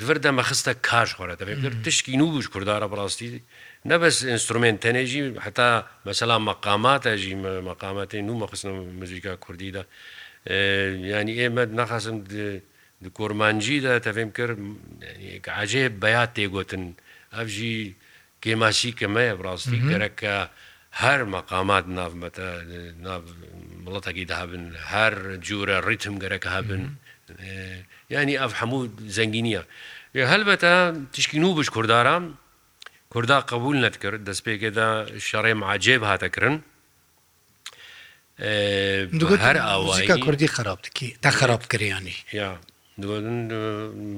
دور 0.00 0.16
دەمە 0.26 0.42
خستە 0.48 0.72
کاش 0.88 1.10
خۆرە 1.18 1.34
دەبێت 1.40 1.82
تشکی 1.86 2.16
نوبوش 2.22 2.46
کوردارە 2.54 2.86
بڕاستی 2.92 3.28
نەبەس 3.90 4.16
ئینسترومنت 4.30 4.78
تەنێژی 4.86 5.22
حتا 5.46 5.68
مەسەلا 6.06 6.36
مەقاماتەژی 6.50 7.34
مەقامەتی 7.70 8.20
نو 8.28 8.34
مەخستن 8.42 8.72
مزیکا 9.00 9.34
کوردیدا 9.44 9.82
ینی 10.48 11.34
ئێمە 11.40 11.64
نەخەسم 11.78 12.16
کۆرمانجیدا 13.18 13.94
تەفێم 14.06 14.30
کرد 14.38 14.58
عجێ 15.60 15.84
بەیات 16.02 16.30
تێگوتن 16.36 16.84
ئەفژی 17.36 17.76
کێماسی 18.42 18.92
کەمەیە 19.00 19.34
ڕاستی 19.46 19.80
گەرەکە 19.90 20.36
هەر 21.02 21.20
مەقامات 21.34 21.84
ناومەتە 21.98 22.48
مڵەتەکی 23.84 24.24
دابن 24.32 24.64
هەر 24.94 25.14
جوورە 25.46 25.78
ڕیتم 25.86 26.14
گەرەکە 26.22 26.48
هەبن 26.56 26.82
ینی 28.14 28.36
ئەف 28.42 28.52
هەموو 28.60 28.90
زەنگینیە 29.16 29.62
هەلبەتە 30.32 30.72
تشکین 31.14 31.44
و 31.44 31.54
بش 31.56 31.68
کوردارام 31.76 32.24
کوردا 33.12 33.38
قبول 33.52 33.76
نەتکرد 33.84 34.20
دەست 34.28 34.42
پێکێدا 34.46 34.88
شەڕێم 35.28 35.60
عجێب 35.72 36.02
هاتەکردن 36.10 36.56
هەر 38.38 39.56
ئاوایکە 39.56 40.16
کوردی 40.24 40.46
خراپکی 40.48 41.16
تا 41.22 41.30
خراپکریانی 41.30 42.12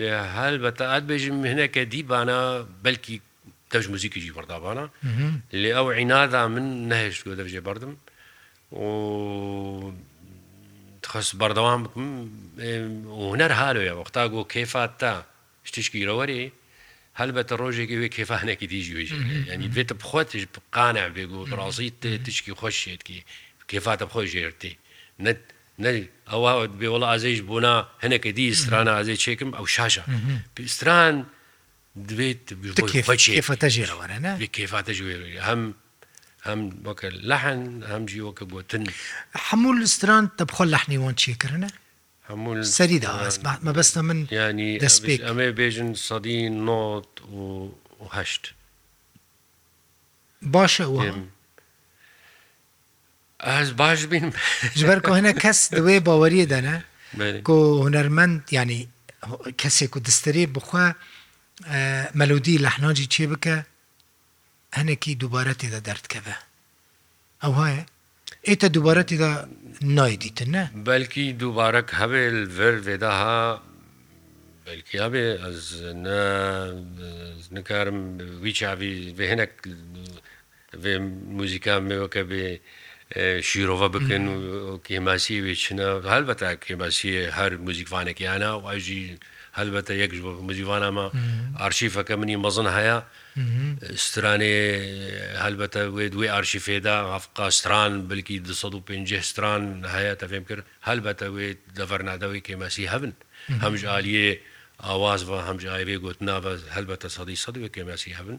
لە 0.00 0.14
هەل 0.36 0.54
بە 0.64 0.70
تاعات 0.78 1.02
بێژم 1.10 1.36
هەنەکە 1.50 1.82
دیبانە 1.92 2.40
بەلکی 2.84 3.16
تەژ 3.70 3.84
موزیکیجی 3.94 4.34
بەردابانە 4.38 4.84
لێ 5.60 5.70
ئەو 5.76 5.86
عینادا 5.96 6.48
من 6.48 6.66
نەهێشت 6.90 7.22
بۆ 7.26 7.32
دەژێ 7.38 7.60
بردم 7.66 7.94
خس 11.06 11.28
بەردەوام 11.42 11.82
هوەر 13.26 13.52
هالوە 13.60 13.92
وەختا 14.02 14.24
گۆ 14.32 14.42
کێفات 14.54 14.92
تا 15.00 15.12
شتشکی 15.64 16.06
رەوەری 16.08 16.44
هەلبەتە 17.20 17.54
ڕۆژێکی 17.60 17.96
وێ 18.00 18.08
کێفانێکی 18.16 18.66
دیژێژی 18.72 19.18
ینی 19.52 19.68
دوێتە 19.72 19.94
بخۆتش 20.00 20.42
قانە 20.76 21.04
بێگو 21.16 21.40
ڕازی 21.58 21.90
تشکی 22.24 22.52
خۆشێتکی 22.60 23.18
کێفاتە 23.70 24.04
خۆی 24.12 24.26
ژێرتی 24.32 24.72
نەت 25.18 25.42
ئەوواوت 26.30 26.70
بێوەڵە 26.80 27.06
ئازیش 27.12 27.40
بوونا 27.48 27.76
هەنێکە 28.04 28.30
دی 28.36 28.46
استرانە 28.54 28.92
ئازێ 28.98 29.16
چێکم 29.24 29.50
ئەو 29.58 29.66
شاشە 29.76 30.04
پیستران 30.54 31.14
دوێت 32.08 32.44
کێفاتە 34.56 34.90
ژێ 34.98 35.40
هەم 35.48 35.62
هەم 36.48 36.60
وەکە 36.88 37.08
لەحن 37.30 37.60
هەم 37.92 38.02
جیوەکە 38.10 38.44
بۆتن 38.52 38.82
هەموو 39.46 39.72
لستران 39.82 40.24
تەبخۆ 40.38 40.64
لەحنیوان 40.74 41.14
چێکردە 41.22 41.70
هەموو 42.32 42.64
سەریدا 42.64 43.12
مەبەستە 43.66 44.00
من 44.08 44.18
ینی 44.40 44.70
دەستپێک 44.86 45.20
ئەمێ 45.28 45.48
بێژن 45.58 45.90
سەدی 46.08 46.40
نۆت 46.66 47.10
وهشت 48.04 48.44
باشە 50.54 50.84
ئەس 53.48 53.68
باش 53.80 54.00
بین 54.12 54.26
ژبەر 54.78 54.98
کۆهێنە 55.06 55.32
کەس 55.42 55.58
دوێ 55.76 55.96
باوەریە 56.06 56.46
دەنە 56.52 56.76
کۆ 57.48 57.56
هوەرمەند 57.82 58.36
ینی 58.58 58.80
کەسێک 59.60 59.92
و 59.96 60.00
دەستەرێ 60.06 60.44
بخوا 60.56 60.86
مەلودی 62.18 62.62
لەحناجی 62.64 63.10
چێ 63.14 63.24
بکە 63.32 63.56
هەنێکی 64.78 65.18
دووبارە 65.20 65.54
تێدا 65.60 65.80
دەردکەوە 65.88 66.36
ئەو 67.42 67.52
هەیە 67.62 67.82
ئێتە 68.48 68.66
دووبارەتیدا 68.74 69.30
نایدیتن 69.98 70.48
نه 70.56 70.64
بەلکی 70.88 71.24
دووبارەك 71.42 71.88
هەوێل 72.00 72.36
ver 72.56 72.74
vêdaha 72.88 73.40
بلکی 74.66 74.96
هەبێ 75.04 75.24
نکارم 77.56 77.98
وی 78.42 78.52
چاوی 78.58 78.94
hinek 79.30 79.52
موزیکا 81.38 81.74
مێوەکە 81.88 82.22
بێ 82.30 82.48
شیرۆڤە 83.48 83.88
بکەن 83.96 84.24
و 84.28 84.36
کێماسی 84.86 85.36
وێچنە 85.44 85.88
هەلبەتە 86.12 86.48
کێماسی 86.64 87.10
هەر 87.38 87.52
موزیکوانێکیانە 87.64 88.50
واژی 88.64 89.02
هەلبەتە 89.58 89.92
یەک 90.02 90.12
مزیوانامە 90.48 91.06
ئارشیفەکە 91.60 92.14
منی 92.20 92.36
مەزن 92.44 92.68
هەیە 92.76 92.96
استرانێ 93.96 94.56
هەلبەتە 95.44 95.80
وێ 95.96 96.06
دوێ 96.14 96.28
ئارشیفێدا 96.34 96.96
ئەفقاستران 97.12 97.92
بلکی 98.10 98.36
250 98.38 99.22
ستران 99.30 99.62
هەیە 99.94 100.14
تەفێم 100.22 100.44
کرد 100.48 100.64
هەلبەتە 100.88 101.26
وێ 101.34 101.48
دەڤەرنادەوەی 101.78 102.44
کێماسی 102.46 102.90
هەبن 102.92 103.12
هەمژ 103.64 103.80
عالیە 103.94 104.28
ئاواز 104.86 105.20
بە 105.28 105.36
هەمجارێ 105.48 105.96
گوتنابە 106.04 106.52
هەلبەتە 106.76 107.08
سەدی 107.16 107.36
سەد 107.42 107.56
کێماسی 107.76 108.12
هەبن 108.18 108.38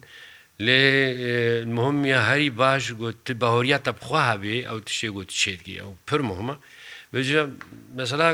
لێ 0.66 0.82
مهمە 1.76 2.16
هەری 2.30 2.50
باش 2.62 2.84
گوت 3.02 3.26
بەهۆریە 3.42 3.78
تەبخوا 3.86 4.22
هەبێ 4.32 4.56
ئەو 4.68 4.78
تشێ 4.88 5.10
گوت 5.18 5.30
شێتگی 5.42 5.78
ئەو 5.84 5.92
پر 6.08 6.22
مهمە 6.30 6.56
بجە 7.14 7.42
مەسەلا 8.00 8.30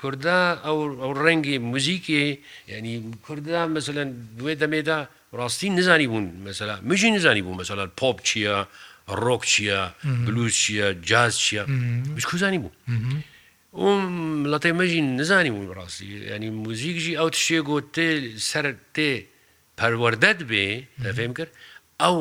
کوردا 0.00 0.38
ئەو 0.64 0.78
ڕەنگی 1.24 1.56
موزیکی 1.72 2.24
ینی 2.72 2.94
کوردا 3.26 3.60
مثلەن 3.76 4.08
دوێ 4.38 4.54
دەمێدا 4.62 4.98
ڕاستی 5.38 5.68
نزانی 5.78 6.06
بوون 6.12 6.26
مەسەلا 6.46 6.76
مژی 6.90 7.10
نزانی 7.16 7.42
بوو 7.44 7.58
مەسەلا 7.62 7.84
پۆپ 8.00 8.18
چییە 8.28 8.56
ڕۆک 9.24 9.42
چییە 9.52 9.80
بلوز 10.26 10.52
چییە 10.62 10.86
جااز 11.10 11.34
چییە 11.44 11.62
بچکوزانی 12.16 12.58
بوو. 12.64 12.70
ئەم 13.80 14.04
لەتەی 14.52 14.74
مەژی 14.80 15.00
نزانی 15.20 15.50
بوون 15.54 15.66
ڕاستی 15.80 16.06
ینی 16.34 16.48
موزیکژی 16.64 17.14
ئەو 17.20 17.28
تشێ 17.36 17.58
گوت 17.68 17.86
تێ 17.96 18.06
سەر 18.50 18.66
تێ 18.94 19.12
پەروەردەت 19.80 20.38
بێ 20.50 20.66
دەفێم 21.04 21.32
کرد 21.38 21.52
ئەو 22.02 22.18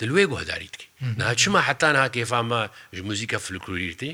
دلوێ 0.00 0.24
گۆهداریت 0.32 0.74
ناچمە 1.20 1.60
حتان 1.68 1.96
هاکێفامە 2.04 2.60
ژ 2.96 2.98
موزیکە 3.08 3.38
فلکوریرتی 3.46 4.12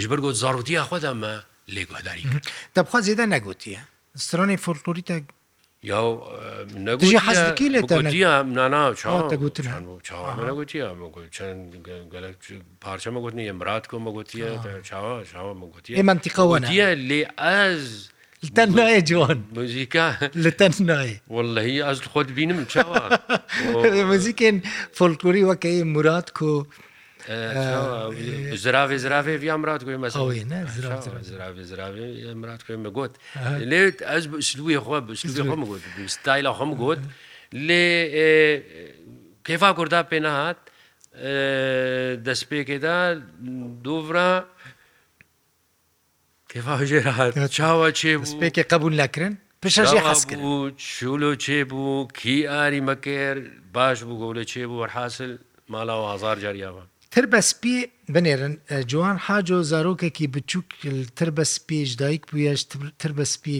ژ 0.00 0.04
بەرگۆ 0.10 0.26
زارروتیە 0.42 0.82
خۆدەمە 0.88 1.34
لێ 1.74 1.82
گۆهداری 1.90 2.24
کرد 2.30 2.44
دەبخوا 2.76 2.98
زیێدە 3.06 3.24
نەگوتیە 3.34 3.80
سرۆنی 4.26 4.56
فلکلوریتە 4.64 5.16
یا 5.90 6.00
حەزکی 7.26 7.66
لێ 7.74 7.80
پارچەمە 12.84 13.18
گوتنی 13.24 13.44
ئەمرات 13.50 13.84
کۆمە 13.90 14.10
گوتیە 14.16 14.48
چاوە 14.88 15.14
چاوە 15.32 15.52
گوتی 15.74 15.90
ئێمەتیقەوە 15.98 16.56
لێ 17.10 17.20
ئەز 17.42 17.88
لە 18.46 18.50
تەن 18.56 18.68
نایە 18.78 19.00
جوان 19.10 19.38
موزیکا 19.58 20.06
لە 20.44 20.50
تەن 20.58 20.72
نایە 20.88 21.16
وەلهی 21.34 21.76
ئەز 21.86 21.98
خۆت 22.12 22.28
بینم 22.38 22.58
موزیکێن 24.12 24.56
فۆلکوری 24.96 25.42
وەکەی 25.50 25.82
مرات 25.94 26.28
کو 26.38 26.52
زراێ 28.64 28.96
زراێ 29.04 29.34
یامرات 29.50 29.80
گوێ 29.86 29.96
مەزراێمرات 30.04 32.62
کوێ 32.66 32.76
مەگوت 32.84 33.14
لێت 33.70 33.98
ئەس 34.10 34.24
سلوی 34.50 34.78
خۆ 34.84 34.88
خۆمگوت 35.50 35.82
ستایلا 36.16 36.52
خۆم 36.58 36.72
گوت 36.82 37.02
لێ 37.66 37.84
کێفا 39.46 39.70
کووردا 39.78 40.00
پێ 40.10 40.18
نەهات 40.26 40.58
دەستپێکێدا 42.26 42.98
دوورا 43.84 44.32
چاوە 47.56 47.88
چێ 47.98 48.12
پێکێ 48.40 48.62
قبول 48.72 48.94
نەکردن 49.02 49.34
پێشژی 49.62 50.00
حەسکرد 50.06 50.40
چولۆ 50.92 51.30
چێ 51.44 51.58
بوو 51.70 52.08
کی 52.18 52.36
ئاری 52.52 52.80
مەکێر 52.88 53.36
باش 53.74 53.98
بوو 54.06 54.20
گەولە 54.20 54.44
چێ 54.50 54.62
بوو 54.68 54.80
وەرحاصل 54.82 55.32
ماڵاوە 55.72 56.08
هزار 56.14 56.36
جاریاوە 56.44 56.82
تر 57.14 57.24
بەسپی 57.32 57.74
بنێرن 58.14 58.54
جوان 58.90 59.16
حاجۆ 59.26 59.58
زارۆکێکی 59.70 60.26
بچووکتر 60.34 61.28
بە 61.36 61.44
سپیش 61.56 61.90
دایک 62.02 62.22
بوویش 62.30 62.60
تر 63.02 63.12
بەسپی 63.18 63.56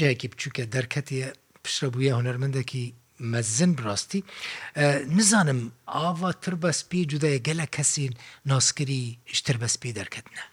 جایکی 0.00 0.26
بچووکە 0.32 0.62
دەرکەتی 0.74 1.18
پشرە 1.64 1.88
بووە 1.94 2.10
هوەرمەندێکی 2.18 2.84
مەزن 3.32 3.70
بڕاستی 3.78 4.20
نزانم 5.16 5.60
ئاوا 5.96 6.30
تر 6.44 6.54
بەسپی 6.62 7.00
جودای 7.10 7.38
گەلە 7.46 7.66
کەسین 7.76 8.12
ناسکری 8.50 9.02
شتر 9.36 9.56
بەسپی 9.62 9.92
دەرکەتنە 9.98 10.44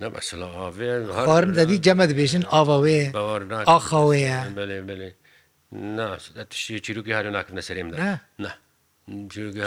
Xwarin 0.00 1.52
devî 1.56 1.82
ceme 1.82 2.04
dibêjin 2.10 2.44
ava 2.60 2.76
wê 2.84 2.98
axa 3.76 4.00
wê 4.10 4.18
ye 4.20 4.34
tiştî 6.50 6.74
çîrokî 6.84 7.12
her 7.18 7.24
nakin 7.36 7.56
serêm 7.68 7.88
de 7.92 7.96
ne 8.44 8.50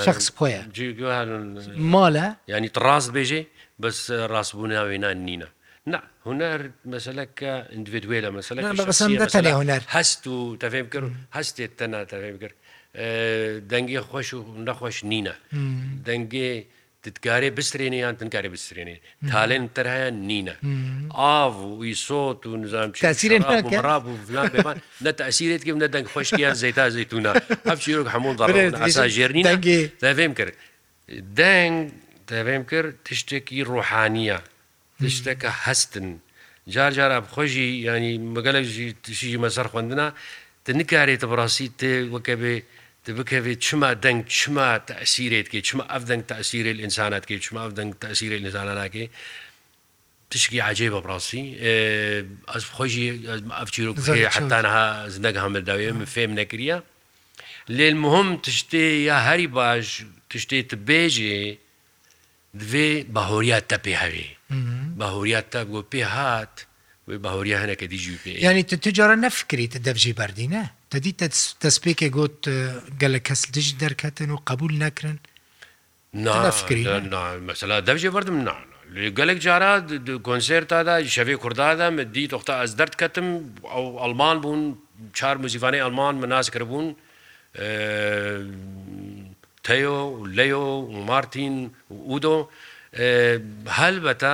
Şex 0.08 0.18
xwe 0.36 0.56
Mal 1.96 2.16
e 2.16 2.18
yanî 2.54 2.68
rast 2.88 3.10
bêjê 3.18 3.42
bis 3.84 4.00
rastbûna 4.36 4.82
wêna 4.92 5.12
nîne. 5.30 5.50
نه 5.94 6.00
هوەر 6.28 6.62
مەسلەکە 6.94 7.54
ئەندیوێلە 7.72 8.30
مەسلەکە 8.40 8.70
هوەر 9.58 9.82
هەست 9.96 10.24
و 10.34 10.36
تەفێم 10.64 10.88
کرد 10.94 11.08
هەستێت 11.38 11.72
تەنا 11.80 12.02
تەفێم 12.14 12.38
کرد 12.42 12.56
دەنگێ 13.72 14.02
خۆش 14.10 14.30
و 14.38 14.40
نەخۆش 14.68 14.98
نینە 15.12 15.36
دەنگێ 16.08 16.52
تتکارێ 17.16 17.50
بسرێنێ 17.58 18.00
یان 18.06 18.16
تنکاری 18.22 18.50
بسرێنێ 18.54 18.98
تالێن 19.32 19.64
تەرهەیە 19.76 20.10
نینە 20.30 20.56
ئاو 21.20 21.54
و 21.80 21.84
ئیسۆت 21.88 22.42
و 22.50 22.52
نزانڕاب 22.64 24.04
و 24.12 24.14
فلان 24.28 24.78
نە 25.06 25.10
تاسیرێت 25.22 25.62
کەم 25.68 25.78
نە 25.84 25.88
دەنگ 25.94 26.08
خۆشکیان 26.14 26.56
زەیتا 26.62 26.86
زەیتونە 26.96 27.32
هەفچیرۆک 27.72 28.08
هەموو 28.14 28.34
ئاسا 28.84 29.06
ژێرنی 29.16 29.44
دەێم 30.04 30.34
کرد 30.40 30.54
دەنگ 31.40 31.78
دەبێم 32.32 32.64
کرد 32.72 32.90
تشتێکی 33.08 33.60
ڕوحانیە 33.72 34.40
تشتەکە 35.02 35.52
هەستن 35.66 36.08
جار 36.74 36.92
جارە 36.98 37.18
خۆشی 37.36 37.68
ینی 37.88 38.14
مەگەلەژی 38.36 38.88
تشیژی 39.06 39.40
مەسەر 39.46 39.68
خوێندنا 39.72 40.08
تنکارێتە 40.66 41.26
بڕاستی 41.32 41.68
تێ 41.80 41.94
وەکە 42.14 42.36
بێ 42.42 42.56
بکەوێت 43.18 43.60
چما 43.68 43.92
دەنگ 44.06 44.20
چما 44.40 44.70
تەسیرێت 44.92 45.48
کێ 45.52 45.60
چما 45.68 45.84
ئەف 45.94 46.04
دەنگ 46.10 46.24
تەسیرێت 46.34 46.78
ئینسانات 46.84 47.24
کێ 47.30 47.36
چما 47.46 47.60
ئەف 47.66 47.74
دەنگ 47.80 47.92
تەسیرێت 48.06 48.42
لەزاناناکێ 48.46 49.06
تشکی 50.32 50.60
عجێ 50.70 50.88
بە 50.94 51.00
بڕاستی 51.06 51.44
ئەس 52.52 52.64
خۆشی 52.78 53.08
ئەفچیرۆ 53.60 53.92
حتانها 54.36 54.86
زندەك 55.16 55.36
هەمرداوێ 55.44 55.90
من 56.00 56.08
فێم 56.16 56.32
نەکریە 56.42 56.78
لێل 57.78 57.96
مهم 58.06 58.28
تشتێ 58.46 58.86
یا 59.10 59.18
هەری 59.28 59.48
باش 59.58 59.88
تشتێت 60.32 60.70
بێژێ 60.88 61.40
دوێ 62.60 62.90
بەهۆریات 63.16 63.66
تە 63.72 63.78
پێ 63.86 63.94
هەوێ 64.04 64.30
بەهۆریات 65.02 65.48
تا 65.54 65.62
بۆ 65.72 65.80
پێ 65.92 66.04
هات 66.16 66.54
بەهۆریە 67.26 67.58
هەنەکە 67.64 67.86
دیژی 67.94 68.18
پێ 68.24 68.34
ینی 68.48 68.64
تجارە 68.86 69.16
نەفکریت 69.24 69.74
دەبژی 69.88 70.14
بەردینە 70.20 70.64
دەدی 70.94 71.14
دەستپێکێ 71.64 72.10
گوت 72.18 72.38
گەلە 73.02 73.20
کەس 73.28 73.42
دژ 73.56 73.68
دەرکەتن 73.82 74.30
و 74.34 74.38
قبول 74.50 74.74
نەکرن 74.84 75.18
مەسەلا 77.50 77.76
دەبژێ 77.88 78.10
بردم 78.16 78.40
نا 78.48 78.56
گەلێک 79.18 79.40
جارا 79.46 79.74
کۆنسێرتادا 80.26 80.96
شەوێ 81.16 81.36
کوردادام 81.44 81.94
دی 82.14 82.26
تۆختا 82.34 82.54
ئەس 82.62 82.72
دەردکەتم 82.80 83.28
ئەو 83.74 83.86
ئەلمان 84.04 84.38
بوون 84.44 84.62
چار 85.20 85.36
موزیفانەی 85.44 85.82
ئەلمان 85.86 86.16
مناسکر 86.24 86.64
بوون 86.70 86.88
تەیۆ 89.66 89.98
لەیۆ 90.38 90.64
مارتین 91.10 91.56
ئودۆ 92.10 92.38
هەلبەتە 93.80 94.34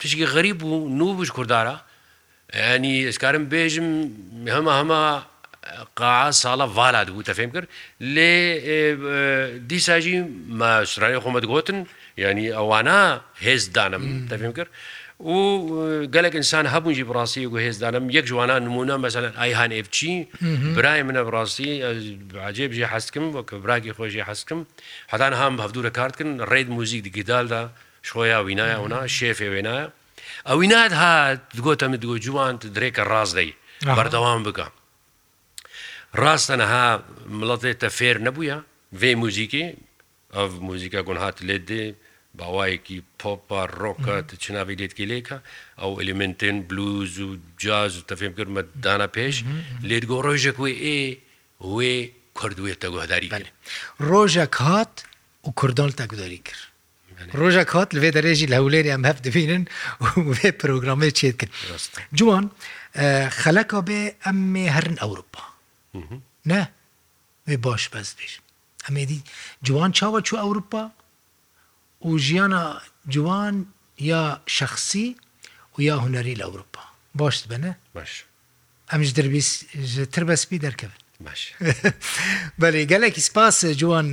تشکی 0.00 0.26
غەریب 0.34 0.56
بوو 0.62 0.88
نوبش 1.00 1.30
کوردارە 1.38 1.76
ینی 2.64 2.92
ئشکارم 3.10 3.44
بێژم 3.54 3.88
هەمە 4.54 4.72
هەمە 4.80 5.00
قا 6.00 6.16
ساڵە 6.42 6.66
ڤالات 6.76 7.08
بوو 7.12 7.26
تەفێم 7.30 7.50
کرد 7.56 7.68
لێ 8.14 8.32
دیساژی 9.70 10.16
ماسرانی 10.60 11.18
خۆمەت 11.24 11.44
گوتن 11.52 11.78
ینی 12.24 12.46
ئەوانە 12.58 13.00
هێزدانم 13.46 14.04
تەفێم 14.32 14.52
کرد 14.58 14.70
و 15.32 15.36
گەلێک 16.14 16.34
ئینسان 16.40 16.64
هەبوونجی 16.74 17.04
بڕاستی 17.10 17.44
و 17.52 17.56
هێزدانم 17.66 18.04
یەک 18.16 18.24
جوانان 18.30 18.60
نمونە 18.68 18.94
مەمثلەن 19.00 19.34
ئایهان 19.40 19.70
ئێفچی 19.78 20.12
برای 20.76 21.02
منە 21.08 21.22
بڕاستی 21.28 21.70
عجێبژی 22.48 22.86
حەستکم 22.92 23.24
وەکە 23.36 23.54
براکی 23.64 23.92
خۆشی 23.98 24.24
حەستکم 24.28 24.60
حدان 25.12 25.32
هەم 25.40 25.54
هەفتورە 25.64 25.90
کارتکن 25.98 26.30
ڕێید 26.50 26.68
موزیک 26.76 27.00
دیگیدالدا 27.08 27.62
شۆیا 28.08 28.38
وینایە 28.48 28.76
هەنا 28.82 29.00
شێفێ 29.18 29.48
وێنایە 29.52 29.86
ئەوی 30.48 30.66
نات 30.72 30.92
هات 31.02 31.40
گۆتەمە 31.64 31.98
دوۆ 32.02 32.16
جوان 32.26 32.54
درێکە 32.76 33.02
ڕاستدەی 33.12 33.50
بەردەوام 33.98 34.40
بکە 34.46 34.66
ڕاستە 36.22 36.54
نەها 36.62 36.86
مڵەتێتە 37.38 37.88
فێر 37.98 38.16
نەبووە 38.26 38.56
vê 39.00 39.10
موزیکی 39.22 39.64
ev 40.44 40.50
موزیکا 40.68 41.00
گون 41.06 41.18
هات 41.24 41.36
لێ 41.48 41.58
دێ 41.68 41.84
باوایەکی 42.38 42.98
پۆپا 43.20 43.62
ڕۆکە 43.80 44.14
چناوی 44.44 44.78
لێتکی 44.80 45.06
لێکە 45.12 45.38
ئەو 45.80 45.90
ئەلیمنتێن 46.00 46.56
بلوز 46.68 47.12
و 47.26 47.28
جااز 47.62 47.92
و 47.98 48.06
تەفێم 48.10 48.32
کردمە 48.38 48.62
دانا 48.84 49.08
پێش 49.16 49.36
لێت 49.88 50.04
گۆ 50.10 50.16
ڕۆژێک 50.26 50.56
وێ 50.64 50.72
ئێ 50.84 51.00
وێ 51.74 51.94
کردوێتە 52.38 52.88
گۆهداری 52.94 53.28
ڕۆژە 54.08 54.46
کات 54.58 54.94
و 55.46 55.50
کوردال 55.60 55.92
تەگوداری 56.00 56.40
کرد 56.48 56.62
ڕۆژە 57.38 57.62
کات 57.72 57.88
لەوێ 57.96 58.10
دەرێژی 58.16 58.50
لە 58.52 58.56
هەولێری 58.60 58.90
ئەم 58.94 59.02
هەف 59.08 59.18
دەبینن 59.26 59.64
وێ 60.34 60.50
پرۆگرامێ 60.60 61.10
چێتکرد 61.18 61.52
جوان 62.18 62.44
خەلەکە 63.40 63.78
بێ 63.88 64.00
ئەمێ 64.26 64.66
هەرن 64.76 64.96
ئەوروپا 65.02 65.44
نە 66.50 66.60
وێ 67.48 67.56
باش 67.64 67.82
بەس 67.92 68.08
بێش 68.18 68.32
ئەمێدی 68.86 69.20
جوان 69.66 69.90
چاوە 69.98 70.20
چوو 70.26 70.40
ئەوروپا 70.44 70.84
و 72.08 72.10
ژیانە 72.26 72.62
جوان 73.14 73.56
یا 74.10 74.22
شخصی 74.56 75.08
و 75.74 75.76
یا 75.88 75.96
هوەری 76.04 76.34
لە 76.40 76.44
ئەوروپا 76.46 76.82
باش 77.20 77.36
بنە 77.50 77.72
باش 77.96 78.12
ئەمش 78.92 79.10
دەبیتر 79.18 80.24
بەسپی 80.30 80.58
دەرکەبن 80.66 81.02
باش 81.24 81.52
بەێ 82.60 82.84
گەلێکی 82.92 83.20
سپاس 83.28 83.64
جوان 83.80 84.08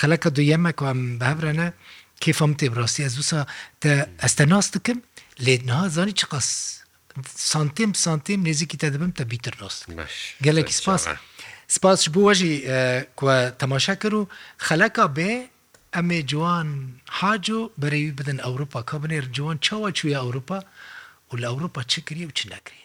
خەلەکە 0.00 0.28
دویەمە 0.36 0.72
کوم 0.78 0.98
بەبرەنە 1.20 1.68
کیفم 2.22 2.52
تێبڕاستی 2.58 3.02
ئە 3.04 3.10
دووسا 3.14 3.40
ئەستە 4.22 4.44
ناس 4.52 4.66
دکم 4.74 4.98
لێدنها 5.40 5.88
زانی 5.88 6.12
چ 6.20 6.22
قەس 6.32 6.48
سانتیم 7.52 7.92
سانتیم 7.94 8.40
نێزیکی 8.48 8.76
تا 8.76 8.88
دەبم 8.94 9.12
تە 9.18 9.22
بیتر 9.24 9.54
ڕاست 9.60 9.82
گەلێکی 10.44 10.72
سپاس 10.80 11.02
سپاس 11.76 12.08
بوو 12.14 12.32
وەژی 12.34 12.54
تەماشا 13.62 13.94
کرد 14.02 14.14
و 14.14 14.26
خەلەکە 14.66 15.04
بێ 15.16 15.32
ئەمێ 15.96 16.20
جوان 16.30 16.68
حاج 17.08 17.50
و 17.50 17.70
بەرەوی 17.80 18.12
بدن 18.18 18.38
ئەوروپا 18.44 18.80
کە 18.88 18.94
بنێر 19.02 19.24
جوان 19.36 19.58
چاوە 19.66 19.90
چوویە 19.98 20.18
ئەوروپا 20.24 20.58
و 21.32 21.36
لە 21.40 21.46
ئەوروپا 21.50 21.82
چ 21.90 21.94
کری 22.06 22.24
و 22.26 22.30
چ 22.38 22.40
نەکری. 22.52 22.82